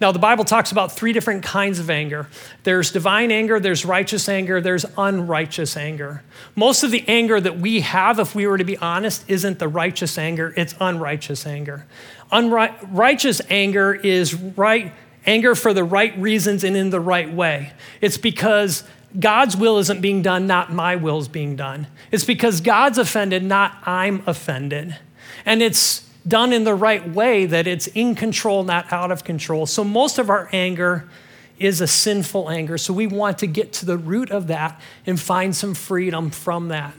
Now, 0.00 0.12
the 0.12 0.18
Bible 0.18 0.44
talks 0.44 0.72
about 0.72 0.92
three 0.92 1.12
different 1.12 1.42
kinds 1.42 1.78
of 1.78 1.90
anger 1.90 2.28
there's 2.64 2.90
divine 2.90 3.30
anger, 3.30 3.60
there's 3.60 3.84
righteous 3.84 4.28
anger, 4.28 4.60
there's 4.60 4.84
unrighteous 4.96 5.76
anger. 5.76 6.22
Most 6.56 6.82
of 6.82 6.90
the 6.90 7.04
anger 7.06 7.40
that 7.40 7.58
we 7.58 7.80
have, 7.80 8.18
if 8.18 8.34
we 8.34 8.46
were 8.46 8.58
to 8.58 8.64
be 8.64 8.76
honest, 8.78 9.24
isn't 9.28 9.58
the 9.58 9.68
righteous 9.68 10.18
anger, 10.18 10.52
it's 10.56 10.74
unrighteous 10.80 11.46
anger. 11.46 11.86
Unrighteous 12.32 13.40
anger 13.50 13.94
is 13.94 14.34
right 14.34 14.92
anger 15.26 15.54
for 15.54 15.74
the 15.74 15.84
right 15.84 16.16
reasons 16.18 16.64
and 16.64 16.76
in 16.76 16.90
the 16.90 17.00
right 17.00 17.32
way. 17.32 17.72
It's 18.00 18.16
because 18.16 18.82
God's 19.18 19.56
will 19.56 19.78
isn't 19.78 20.00
being 20.00 20.22
done, 20.22 20.46
not 20.46 20.72
my 20.72 20.96
will 20.96 21.18
is 21.18 21.28
being 21.28 21.56
done. 21.56 21.86
It's 22.10 22.24
because 22.24 22.60
God's 22.60 22.98
offended, 22.98 23.42
not 23.42 23.76
I'm 23.84 24.22
offended. 24.26 24.96
And 25.44 25.62
it's 25.62 26.07
done 26.28 26.52
in 26.52 26.64
the 26.64 26.74
right 26.74 27.08
way, 27.08 27.46
that 27.46 27.66
it's 27.66 27.86
in 27.88 28.14
control, 28.14 28.64
not 28.64 28.92
out 28.92 29.10
of 29.10 29.24
control. 29.24 29.66
So 29.66 29.82
most 29.82 30.18
of 30.18 30.30
our 30.30 30.48
anger 30.52 31.08
is 31.58 31.80
a 31.80 31.86
sinful 31.86 32.50
anger. 32.50 32.78
So 32.78 32.92
we 32.92 33.06
want 33.06 33.38
to 33.38 33.46
get 33.46 33.72
to 33.74 33.86
the 33.86 33.96
root 33.96 34.30
of 34.30 34.46
that 34.46 34.80
and 35.06 35.18
find 35.18 35.54
some 35.54 35.74
freedom 35.74 36.30
from 36.30 36.68
that. 36.68 36.94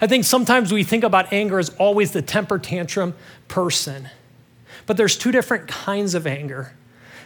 I 0.00 0.06
think 0.06 0.24
sometimes 0.24 0.72
we 0.72 0.84
think 0.84 1.04
about 1.04 1.32
anger 1.32 1.58
as 1.58 1.70
always 1.70 2.12
the 2.12 2.22
temper 2.22 2.58
tantrum 2.58 3.14
person. 3.48 4.08
But 4.86 4.96
there's 4.96 5.16
two 5.16 5.32
different 5.32 5.68
kinds 5.68 6.14
of 6.14 6.26
anger. 6.26 6.74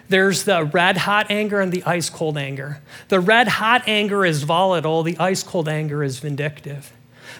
There's 0.09 0.45
the 0.45 0.65
red 0.65 0.99
hot 0.99 1.31
anger 1.31 1.61
and 1.61 1.73
the 1.73 1.83
ice 1.85 2.11
cold 2.11 2.37
anger. 2.37 2.81
The 3.09 3.21
red 3.21 3.49
hot 3.49 3.85
anger 3.87 4.25
is 4.25 4.43
volatile, 4.43 5.03
the 5.03 5.17
ice 5.19 5.43
cold 5.43 5.69
anger 5.69 6.03
is 6.03 6.19
vindictive. 6.19 6.93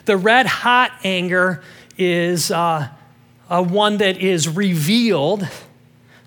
The 0.07 0.17
red 0.17 0.47
hot 0.47 0.93
anger 1.05 1.63
is 1.99 2.51
uh, 2.51 2.89
uh, 3.49 3.63
one 3.63 3.99
that 3.99 4.19
is 4.19 4.49
revealed. 4.49 5.49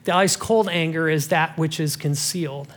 The 0.03 0.15
ice 0.15 0.36
cold 0.36 0.69
anger 0.69 1.10
is 1.10 1.30
that 1.30 1.58
which 1.58 1.80
is 1.80 1.95
concealed. 1.95 2.73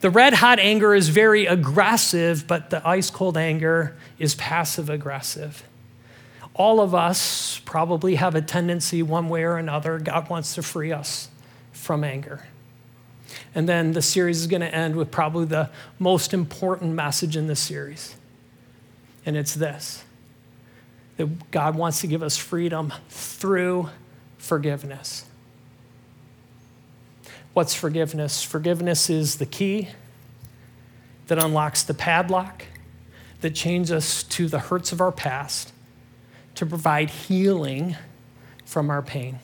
The 0.00 0.10
red 0.10 0.34
hot 0.34 0.58
anger 0.58 0.94
is 0.94 1.08
very 1.08 1.46
aggressive, 1.46 2.46
but 2.46 2.70
the 2.70 2.86
ice 2.86 3.10
cold 3.10 3.36
anger 3.36 3.96
is 4.18 4.34
passive 4.34 4.90
aggressive. 4.90 5.64
All 6.54 6.80
of 6.80 6.94
us 6.94 7.60
probably 7.64 8.14
have 8.14 8.34
a 8.34 8.40
tendency, 8.40 9.02
one 9.02 9.28
way 9.28 9.42
or 9.42 9.56
another. 9.56 9.98
God 9.98 10.30
wants 10.30 10.54
to 10.54 10.62
free 10.62 10.92
us 10.92 11.28
from 11.72 12.04
anger. 12.04 12.44
And 13.54 13.68
then 13.68 13.92
the 13.92 14.02
series 14.02 14.40
is 14.40 14.46
going 14.46 14.60
to 14.60 14.74
end 14.74 14.96
with 14.96 15.10
probably 15.10 15.46
the 15.46 15.70
most 15.98 16.32
important 16.32 16.94
message 16.94 17.36
in 17.36 17.46
the 17.46 17.56
series. 17.56 18.16
And 19.24 19.36
it's 19.36 19.54
this 19.54 20.04
that 21.16 21.50
God 21.50 21.76
wants 21.76 22.00
to 22.02 22.06
give 22.06 22.22
us 22.22 22.36
freedom 22.36 22.92
through 23.08 23.88
forgiveness. 24.38 25.24
What's 27.54 27.74
forgiveness? 27.74 28.42
Forgiveness 28.42 29.08
is 29.08 29.36
the 29.36 29.46
key 29.46 29.88
that 31.28 31.42
unlocks 31.42 31.82
the 31.82 31.94
padlock, 31.94 32.64
that 33.40 33.54
chains 33.54 33.90
us 33.90 34.22
to 34.24 34.46
the 34.46 34.58
hurts 34.58 34.92
of 34.92 35.00
our 35.00 35.12
past, 35.12 35.72
to 36.54 36.66
provide 36.66 37.10
healing 37.10 37.96
from 38.64 38.90
our 38.90 39.02
pain. 39.02 39.38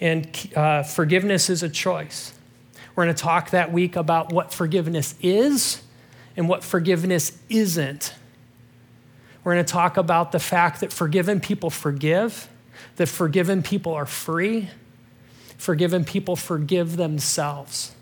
And 0.00 0.28
uh, 0.56 0.82
forgiveness 0.82 1.50
is 1.50 1.62
a 1.62 1.68
choice. 1.68 2.34
We're 2.94 3.04
going 3.04 3.14
to 3.14 3.22
talk 3.22 3.50
that 3.50 3.72
week 3.72 3.96
about 3.96 4.32
what 4.32 4.52
forgiveness 4.52 5.14
is 5.22 5.82
and 6.36 6.48
what 6.48 6.64
forgiveness 6.64 7.38
isn't. 7.48 8.14
We're 9.42 9.54
going 9.54 9.64
to 9.64 9.72
talk 9.72 9.96
about 9.96 10.32
the 10.32 10.38
fact 10.38 10.80
that 10.80 10.92
forgiven 10.92 11.40
people 11.40 11.70
forgive, 11.70 12.48
that 12.96 13.06
forgiven 13.08 13.62
people 13.62 13.94
are 13.94 14.06
free, 14.06 14.68
forgiven 15.56 16.04
people 16.04 16.36
forgive 16.36 16.96
themselves. 16.96 17.92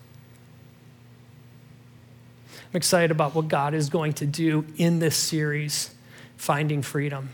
I'm 2.70 2.76
excited 2.76 3.10
about 3.10 3.34
what 3.34 3.48
God 3.48 3.72
is 3.72 3.88
going 3.88 4.14
to 4.14 4.26
do 4.26 4.66
in 4.76 4.98
this 4.98 5.16
series, 5.16 5.94
Finding 6.36 6.82
Freedom. 6.82 7.30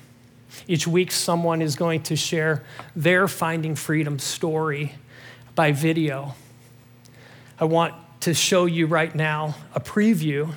Each 0.68 0.86
week, 0.86 1.10
someone 1.10 1.60
is 1.60 1.74
going 1.74 2.02
to 2.04 2.14
share 2.14 2.62
their 2.94 3.26
Finding 3.26 3.74
Freedom 3.74 4.18
story 4.18 4.94
by 5.54 5.72
video. 5.72 6.34
I 7.58 7.64
want 7.64 7.94
to 8.20 8.34
show 8.34 8.66
you 8.66 8.86
right 8.86 9.14
now 9.14 9.56
a 9.74 9.80
preview 9.80 10.52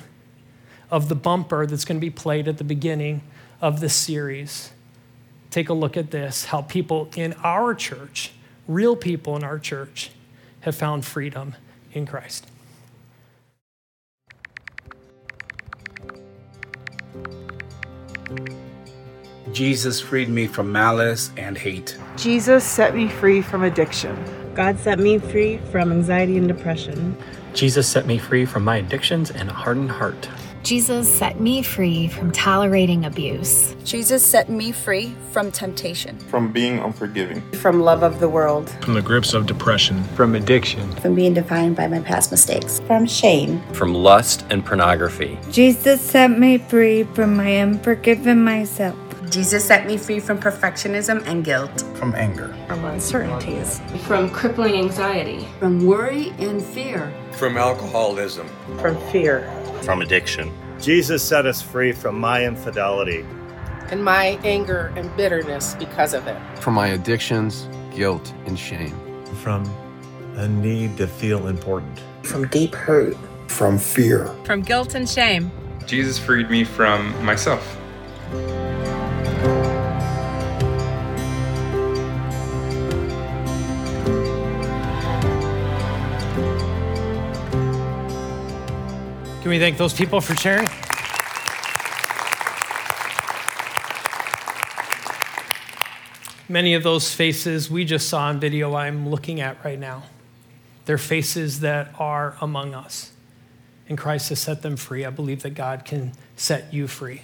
of 0.90 1.08
the 1.08 1.14
bumper 1.14 1.66
that's 1.66 1.84
going 1.84 1.98
to 1.98 2.00
be 2.00 2.10
played 2.10 2.46
at 2.46 2.58
the 2.58 2.64
beginning 2.64 3.22
of 3.60 3.80
this 3.80 3.94
series. 3.94 4.72
Take 5.50 5.68
a 5.68 5.74
look 5.74 5.96
at 5.96 6.10
this 6.10 6.46
how 6.46 6.62
people 6.62 7.08
in 7.16 7.34
our 7.42 7.74
church, 7.74 8.32
real 8.66 8.96
people 8.96 9.36
in 9.36 9.44
our 9.44 9.58
church, 9.58 10.10
have 10.60 10.76
found 10.76 11.04
freedom 11.04 11.54
in 11.92 12.06
Christ. 12.06 12.46
Jesus 19.52 20.00
freed 20.00 20.28
me 20.28 20.46
from 20.46 20.70
malice 20.70 21.30
and 21.36 21.56
hate. 21.56 21.96
Jesus 22.16 22.62
set 22.62 22.94
me 22.94 23.08
free 23.08 23.40
from 23.40 23.64
addiction. 23.64 24.16
God 24.54 24.78
set 24.78 24.98
me 24.98 25.18
free 25.18 25.58
from 25.70 25.90
anxiety 25.90 26.36
and 26.36 26.46
depression. 26.46 27.16
Jesus 27.54 27.88
set 27.88 28.06
me 28.06 28.18
free 28.18 28.44
from 28.44 28.64
my 28.64 28.76
addictions 28.76 29.30
and 29.30 29.48
a 29.48 29.52
hardened 29.52 29.90
heart. 29.90 30.28
Jesus 30.68 31.10
set 31.10 31.40
me 31.40 31.62
free 31.62 32.08
from 32.08 32.30
tolerating 32.30 33.06
abuse. 33.06 33.74
Jesus 33.84 34.22
set 34.22 34.50
me 34.50 34.70
free 34.70 35.14
from 35.30 35.50
temptation, 35.50 36.18
from 36.18 36.52
being 36.52 36.78
unforgiving, 36.78 37.40
from 37.52 37.80
love 37.80 38.02
of 38.02 38.20
the 38.20 38.28
world, 38.28 38.68
from 38.82 38.92
the 38.92 39.00
grips 39.00 39.32
of 39.32 39.46
depression, 39.46 40.04
from 40.14 40.34
addiction, 40.34 40.92
from 40.96 41.14
being 41.14 41.32
defined 41.32 41.74
by 41.74 41.86
my 41.86 42.00
past 42.00 42.30
mistakes, 42.30 42.80
from 42.80 43.06
shame, 43.06 43.62
from 43.72 43.94
lust 43.94 44.44
and 44.50 44.62
pornography. 44.62 45.38
Jesus 45.50 46.02
set 46.02 46.38
me 46.38 46.58
free 46.58 47.04
from 47.14 47.34
my 47.34 47.62
unforgiven 47.62 48.44
myself. 48.44 48.94
Jesus 49.30 49.64
set 49.64 49.86
me 49.86 49.96
free 49.96 50.20
from 50.20 50.38
perfectionism 50.38 51.26
and 51.26 51.46
guilt, 51.46 51.82
from 51.94 52.14
anger, 52.14 52.54
from 52.66 52.84
uncertainties, 52.84 53.80
from 54.06 54.28
crippling 54.28 54.74
anxiety, 54.74 55.48
from 55.58 55.86
worry 55.86 56.28
and 56.38 56.62
fear, 56.62 57.10
from 57.32 57.56
alcoholism, 57.56 58.46
from 58.78 58.98
fear, 59.10 59.50
from 59.82 60.02
addiction. 60.02 60.52
Jesus 60.80 61.22
set 61.22 61.46
us 61.46 61.60
free 61.60 61.92
from 61.92 62.18
my 62.18 62.44
infidelity 62.44 63.24
and 63.90 64.04
my 64.04 64.38
anger 64.44 64.92
and 64.96 65.14
bitterness 65.16 65.74
because 65.78 66.14
of 66.14 66.26
it, 66.26 66.38
from 66.58 66.74
my 66.74 66.88
addictions, 66.88 67.68
guilt, 67.94 68.32
and 68.46 68.58
shame, 68.58 68.94
from 69.42 69.64
a 70.36 70.46
need 70.46 70.96
to 70.98 71.06
feel 71.06 71.48
important, 71.48 72.00
from 72.22 72.46
deep 72.48 72.74
hurt, 72.74 73.16
from 73.48 73.78
fear, 73.78 74.26
from 74.44 74.62
guilt 74.62 74.94
and 74.94 75.08
shame. 75.08 75.50
Jesus 75.86 76.18
freed 76.18 76.50
me 76.50 76.64
from 76.64 77.24
myself. 77.24 77.76
Can 89.48 89.54
we 89.54 89.60
thank 89.60 89.78
those 89.78 89.94
people 89.94 90.20
for 90.20 90.34
sharing? 90.34 90.68
Many 96.50 96.74
of 96.74 96.82
those 96.82 97.14
faces 97.14 97.70
we 97.70 97.86
just 97.86 98.10
saw 98.10 98.30
in 98.30 98.40
video 98.40 98.74
I'm 98.74 99.08
looking 99.08 99.40
at 99.40 99.64
right 99.64 99.78
now. 99.78 100.02
They're 100.84 100.98
faces 100.98 101.60
that 101.60 101.94
are 101.98 102.36
among 102.42 102.74
us. 102.74 103.12
And 103.88 103.96
Christ 103.96 104.28
has 104.28 104.38
set 104.38 104.60
them 104.60 104.76
free. 104.76 105.06
I 105.06 105.10
believe 105.10 105.40
that 105.44 105.54
God 105.54 105.86
can 105.86 106.12
set 106.36 106.74
you 106.74 106.86
free. 106.86 107.22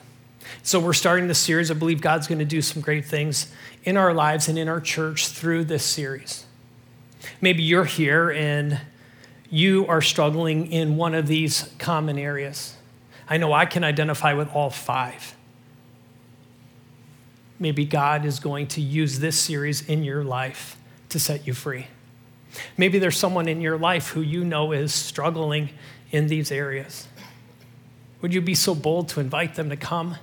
So 0.63 0.81
we're 0.81 0.95
starting 0.95 1.29
this 1.29 1.39
series. 1.39 1.71
I 1.71 1.75
believe 1.75 2.01
God's 2.01 2.27
going 2.27 2.39
to 2.39 2.47
do 2.47 2.63
some 2.63 2.81
great 2.81 3.05
things 3.05 3.53
in 3.83 3.99
our 3.99 4.15
lives 4.15 4.49
and 4.49 4.59
in 4.59 4.67
our 4.67 4.81
church 4.81 5.29
through 5.29 5.65
this 5.65 5.85
series. 5.85 6.47
Maybe 7.43 7.63
you're 7.63 7.85
here 7.85 8.31
and 8.31 8.81
you 9.51 9.87
are 9.87 10.01
struggling 10.01 10.71
in 10.71 10.97
one 10.97 11.15
of 11.15 11.27
these 11.27 11.71
common 11.79 12.19
areas. 12.19 12.77
I 13.29 13.37
know 13.37 13.53
I 13.53 13.67
can 13.67 13.85
identify 13.85 14.35
with 14.35 14.49
all 14.55 14.71
five. 14.71 15.35
Maybe 17.59 17.85
God 17.85 18.25
is 18.25 18.41
going 18.41 18.67
to 18.69 18.81
use 18.81 19.21
this 19.21 19.39
series 19.39 19.89
in 19.89 20.05
your 20.05 20.25
life 20.25 20.77
to 21.11 21.19
set 21.19 21.47
you 21.47 21.55
free. 21.55 21.87
Maybe 22.77 22.99
there's 22.99 23.17
someone 23.17 23.49
in 23.49 23.61
your 23.61 23.79
life 23.79 24.09
who 24.09 24.21
you 24.21 24.45
know 24.45 24.73
is 24.73 24.93
struggling 24.93 25.71
in 26.11 26.27
these 26.27 26.53
areas. 26.53 27.09
Would 28.21 28.35
you 28.35 28.41
be 28.41 28.55
so 28.55 28.75
bold 28.75 29.09
to 29.11 29.21
invite 29.21 29.55
them 29.55 29.71
to 29.71 29.77
come? 29.77 30.17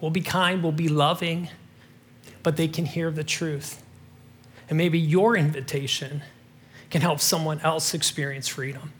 We'll 0.00 0.10
be 0.10 0.20
kind, 0.20 0.62
we'll 0.62 0.72
be 0.72 0.88
loving, 0.88 1.48
but 2.42 2.56
they 2.56 2.68
can 2.68 2.84
hear 2.86 3.10
the 3.10 3.24
truth. 3.24 3.82
And 4.68 4.76
maybe 4.76 4.98
your 4.98 5.36
invitation 5.36 6.22
can 6.96 7.02
help 7.02 7.20
someone 7.20 7.60
else 7.60 7.92
experience 7.92 8.48
freedom. 8.48 8.90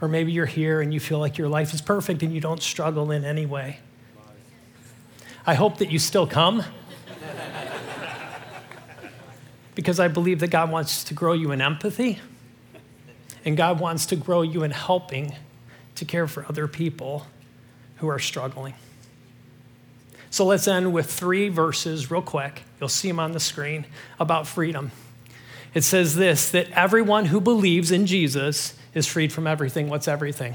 Or 0.00 0.08
maybe 0.08 0.32
you're 0.32 0.46
here 0.46 0.80
and 0.80 0.94
you 0.94 0.98
feel 0.98 1.18
like 1.18 1.36
your 1.36 1.48
life 1.48 1.74
is 1.74 1.82
perfect 1.82 2.22
and 2.22 2.32
you 2.32 2.40
don't 2.40 2.62
struggle 2.62 3.10
in 3.10 3.22
any 3.22 3.44
way. 3.44 3.80
I 5.46 5.52
hope 5.52 5.76
that 5.76 5.90
you 5.90 5.98
still 5.98 6.26
come. 6.26 6.64
because 9.74 10.00
I 10.00 10.08
believe 10.08 10.40
that 10.40 10.48
God 10.48 10.70
wants 10.70 11.04
to 11.04 11.12
grow 11.12 11.34
you 11.34 11.52
in 11.52 11.60
empathy 11.60 12.18
and 13.44 13.54
God 13.54 13.78
wants 13.78 14.06
to 14.06 14.16
grow 14.16 14.40
you 14.40 14.62
in 14.62 14.70
helping 14.70 15.34
to 15.96 16.06
care 16.06 16.26
for 16.26 16.46
other 16.48 16.66
people 16.66 17.26
who 17.96 18.08
are 18.08 18.18
struggling. 18.18 18.72
So 20.30 20.46
let's 20.46 20.66
end 20.66 20.94
with 20.94 21.12
three 21.12 21.50
verses, 21.50 22.10
real 22.10 22.22
quick. 22.22 22.62
You'll 22.80 22.88
see 22.88 23.08
them 23.08 23.20
on 23.20 23.32
the 23.32 23.40
screen 23.40 23.84
about 24.18 24.46
freedom. 24.46 24.92
It 25.74 25.84
says 25.84 26.16
this 26.16 26.50
that 26.50 26.70
everyone 26.72 27.26
who 27.26 27.40
believes 27.40 27.90
in 27.90 28.06
Jesus 28.06 28.74
is 28.94 29.06
freed 29.06 29.32
from 29.32 29.46
everything. 29.46 29.88
What's 29.88 30.08
everything? 30.08 30.54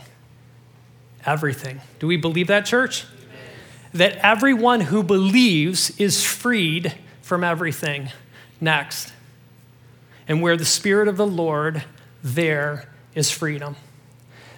Everything. 1.25 1.81
Do 1.99 2.07
we 2.07 2.17
believe 2.17 2.47
that, 2.47 2.65
church? 2.65 3.05
Amen. 3.05 3.39
That 3.93 4.15
everyone 4.17 4.81
who 4.81 5.03
believes 5.03 5.97
is 5.99 6.23
freed 6.23 6.93
from 7.21 7.43
everything. 7.43 8.09
Next. 8.61 9.11
And 10.27 10.41
where 10.41 10.57
the 10.57 10.65
Spirit 10.65 11.07
of 11.07 11.17
the 11.17 11.27
Lord, 11.27 11.83
there 12.23 12.89
is 13.15 13.31
freedom. 13.31 13.75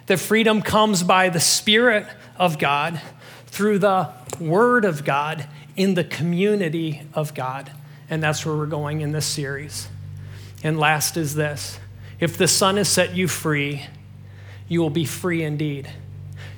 That 0.08 0.20
freedom 0.20 0.62
comes 0.62 1.04
by 1.04 1.30
the 1.30 1.40
Spirit 1.40 2.06
of 2.38 2.58
God 2.58 3.00
through 3.48 3.80
the 3.80 4.10
Word 4.40 4.86
of 4.86 5.06
God 5.06 5.48
in 5.76 5.94
the 5.94 6.04
community 6.04 7.04
of 7.14 7.34
God. 7.34 7.72
And 8.10 8.22
that's 8.22 8.46
where 8.46 8.56
we're 8.56 8.66
going 8.66 9.02
in 9.02 9.12
this 9.12 9.26
series. 9.26 9.88
And 10.64 10.80
last 10.80 11.18
is 11.18 11.36
this 11.36 11.80
if 12.20 12.38
the 12.38 12.48
Son 12.48 12.78
has 12.78 12.90
set 12.90 13.16
you 13.16 13.28
free, 13.28 13.86
you 14.68 14.82
will 14.82 14.90
be 14.90 15.06
free 15.06 15.44
indeed. 15.44 15.90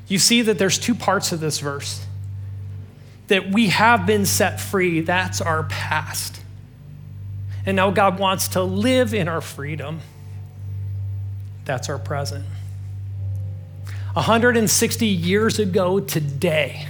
You 0.08 0.20
see 0.20 0.42
that 0.42 0.58
there's 0.58 0.78
two 0.78 0.96
parts 0.96 1.32
of 1.32 1.40
this 1.40 1.60
verse 1.60 2.06
that 3.28 3.50
we 3.50 3.70
have 3.70 4.06
been 4.06 4.26
set 4.26 4.60
free, 4.60 5.00
that's 5.00 5.40
our 5.40 5.64
past. 5.64 6.42
And 7.66 7.78
now 7.78 7.90
God 7.90 8.20
wants 8.20 8.50
to 8.50 8.62
live 8.62 9.14
in 9.14 9.30
our 9.30 9.40
freedom, 9.40 10.02
that's 11.64 11.88
our 11.88 11.98
present. 11.98 12.44
160 14.14 15.08
years 15.08 15.60
ago 15.60 16.02
today, 16.02 16.88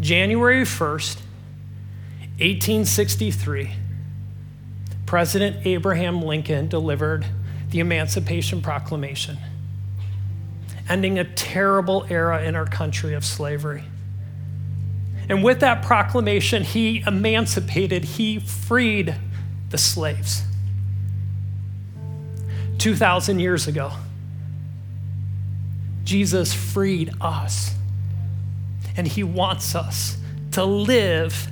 January 0.00 0.62
1st, 0.62 1.18
1863, 2.40 3.70
President 5.12 5.66
Abraham 5.66 6.22
Lincoln 6.22 6.68
delivered 6.68 7.26
the 7.68 7.80
Emancipation 7.80 8.62
Proclamation, 8.62 9.36
ending 10.88 11.18
a 11.18 11.24
terrible 11.24 12.06
era 12.08 12.42
in 12.42 12.56
our 12.56 12.64
country 12.64 13.12
of 13.12 13.22
slavery. 13.22 13.84
And 15.28 15.44
with 15.44 15.60
that 15.60 15.82
proclamation, 15.82 16.62
he 16.62 17.04
emancipated, 17.06 18.04
he 18.04 18.38
freed 18.38 19.14
the 19.68 19.76
slaves. 19.76 20.44
2,000 22.78 23.38
years 23.38 23.66
ago, 23.66 23.92
Jesus 26.04 26.54
freed 26.54 27.12
us, 27.20 27.74
and 28.96 29.06
he 29.06 29.22
wants 29.22 29.74
us 29.74 30.16
to 30.52 30.64
live 30.64 31.48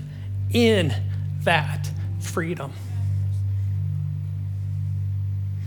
in 0.50 0.94
that 1.42 1.90
freedom. 2.20 2.72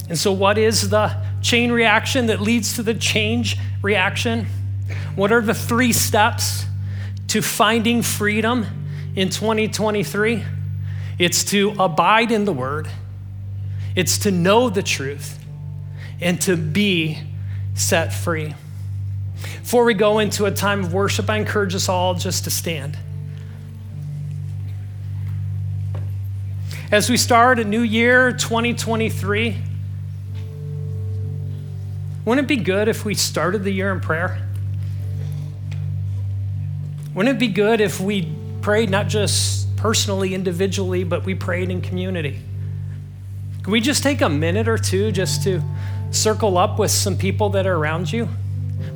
And 0.10 0.18
so, 0.18 0.32
what 0.32 0.58
is 0.58 0.89
the 0.89 1.16
chain 1.41 1.72
reaction 1.72 2.28
that 2.28 2.41
leads 2.41 2.76
to 2.76 2.84
the 2.84 2.93
change 2.93 3.58
reaction? 3.82 4.47
What 5.16 5.32
are 5.32 5.41
the 5.41 5.54
three 5.54 5.93
steps 5.93 6.66
to 7.28 7.41
finding 7.41 8.01
freedom 8.01 8.66
in 9.16 9.30
2023? 9.30 10.43
It's 11.20 11.43
to 11.45 11.74
abide 11.80 12.32
in 12.32 12.45
the 12.45 12.54
word, 12.54 12.89
it's 13.95 14.18
to 14.20 14.32
know 14.32 14.70
the 14.70 14.84
truth, 14.84 15.39
and 16.20 16.41
to 16.41 16.58
be 16.58 17.20
set 17.76 18.12
free. 18.12 18.56
Before 19.62 19.86
we 19.86 19.93
go 19.93 20.20
into 20.20 20.45
a 20.45 20.51
time 20.51 20.84
of 20.84 20.93
worship, 20.93 21.30
I 21.30 21.38
encourage 21.38 21.76
us 21.76 21.88
all 21.88 22.14
just 22.14 22.43
to 22.43 22.49
stand. 22.49 22.97
As 26.91 27.10
we 27.10 27.18
start 27.18 27.58
a 27.58 27.64
new 27.64 27.82
year, 27.82 28.32
2023, 28.32 29.58
wouldn't 32.26 32.45
it 32.45 32.47
be 32.47 32.63
good 32.63 32.88
if 32.88 33.03
we 33.03 33.13
started 33.13 33.63
the 33.63 33.71
year 33.71 33.91
in 33.91 33.99
prayer? 33.99 34.47
Wouldn't 37.13 37.36
it 37.36 37.39
be 37.39 37.49
good 37.49 37.82
if 37.82 37.99
we 37.99 38.34
prayed 38.61 38.89
not 38.89 39.07
just 39.07 39.76
personally, 39.76 40.34
individually, 40.34 41.03
but 41.03 41.26
we 41.26 41.36
prayed 41.36 41.69
in 41.69 41.82
community? 41.82 42.39
Can 43.61 43.71
we 43.71 43.82
just 43.82 44.03
take 44.03 44.21
a 44.21 44.30
minute 44.30 44.67
or 44.67 44.78
two 44.78 45.11
just 45.11 45.43
to 45.43 45.61
circle 46.11 46.57
up 46.57 46.80
with 46.80 46.91
some 46.91 47.17
people 47.17 47.49
that 47.49 47.67
are 47.67 47.76
around 47.76 48.11
you? 48.11 48.30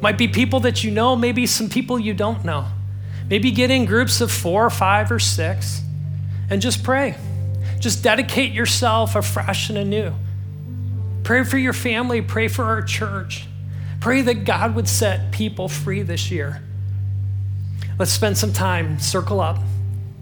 Might 0.01 0.17
be 0.17 0.27
people 0.27 0.61
that 0.61 0.83
you 0.83 0.91
know, 0.91 1.15
maybe 1.15 1.45
some 1.45 1.69
people 1.69 1.99
you 1.99 2.13
don't 2.13 2.43
know. 2.43 2.65
Maybe 3.29 3.51
get 3.51 3.71
in 3.71 3.85
groups 3.85 4.21
of 4.21 4.31
four 4.31 4.65
or 4.65 4.69
five 4.69 5.11
or 5.11 5.19
six 5.19 5.81
and 6.49 6.61
just 6.61 6.83
pray. 6.83 7.17
Just 7.79 8.03
dedicate 8.03 8.53
yourself 8.53 9.15
afresh 9.15 9.69
and 9.69 9.77
anew. 9.77 10.13
Pray 11.27 11.43
for 11.43 11.57
your 11.57 11.73
family, 11.73 12.21
pray 12.21 12.47
for 12.47 12.63
our 12.63 12.81
church. 12.81 13.47
Pray 13.99 14.21
that 14.21 14.45
God 14.45 14.75
would 14.75 14.87
set 14.87 15.29
people 15.33 15.67
free 15.67 16.01
this 16.01 16.31
year. 16.31 16.63
Let's 17.99 18.11
spend 18.11 18.37
some 18.37 18.53
time, 18.53 18.97
circle 19.01 19.41
up. 19.41 19.57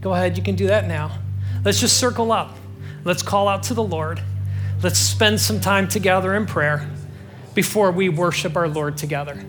Go 0.01 0.15
ahead, 0.15 0.35
you 0.35 0.41
can 0.41 0.55
do 0.55 0.65
that 0.65 0.87
now. 0.87 1.19
Let's 1.63 1.79
just 1.79 1.97
circle 1.97 2.31
up. 2.31 2.57
Let's 3.03 3.21
call 3.21 3.47
out 3.47 3.61
to 3.65 3.75
the 3.75 3.83
Lord. 3.83 4.19
Let's 4.81 4.97
spend 4.97 5.39
some 5.39 5.61
time 5.61 5.87
together 5.87 6.33
in 6.33 6.47
prayer 6.47 6.89
before 7.53 7.91
we 7.91 8.09
worship 8.09 8.55
our 8.55 8.67
Lord 8.67 8.97
together. 8.97 9.45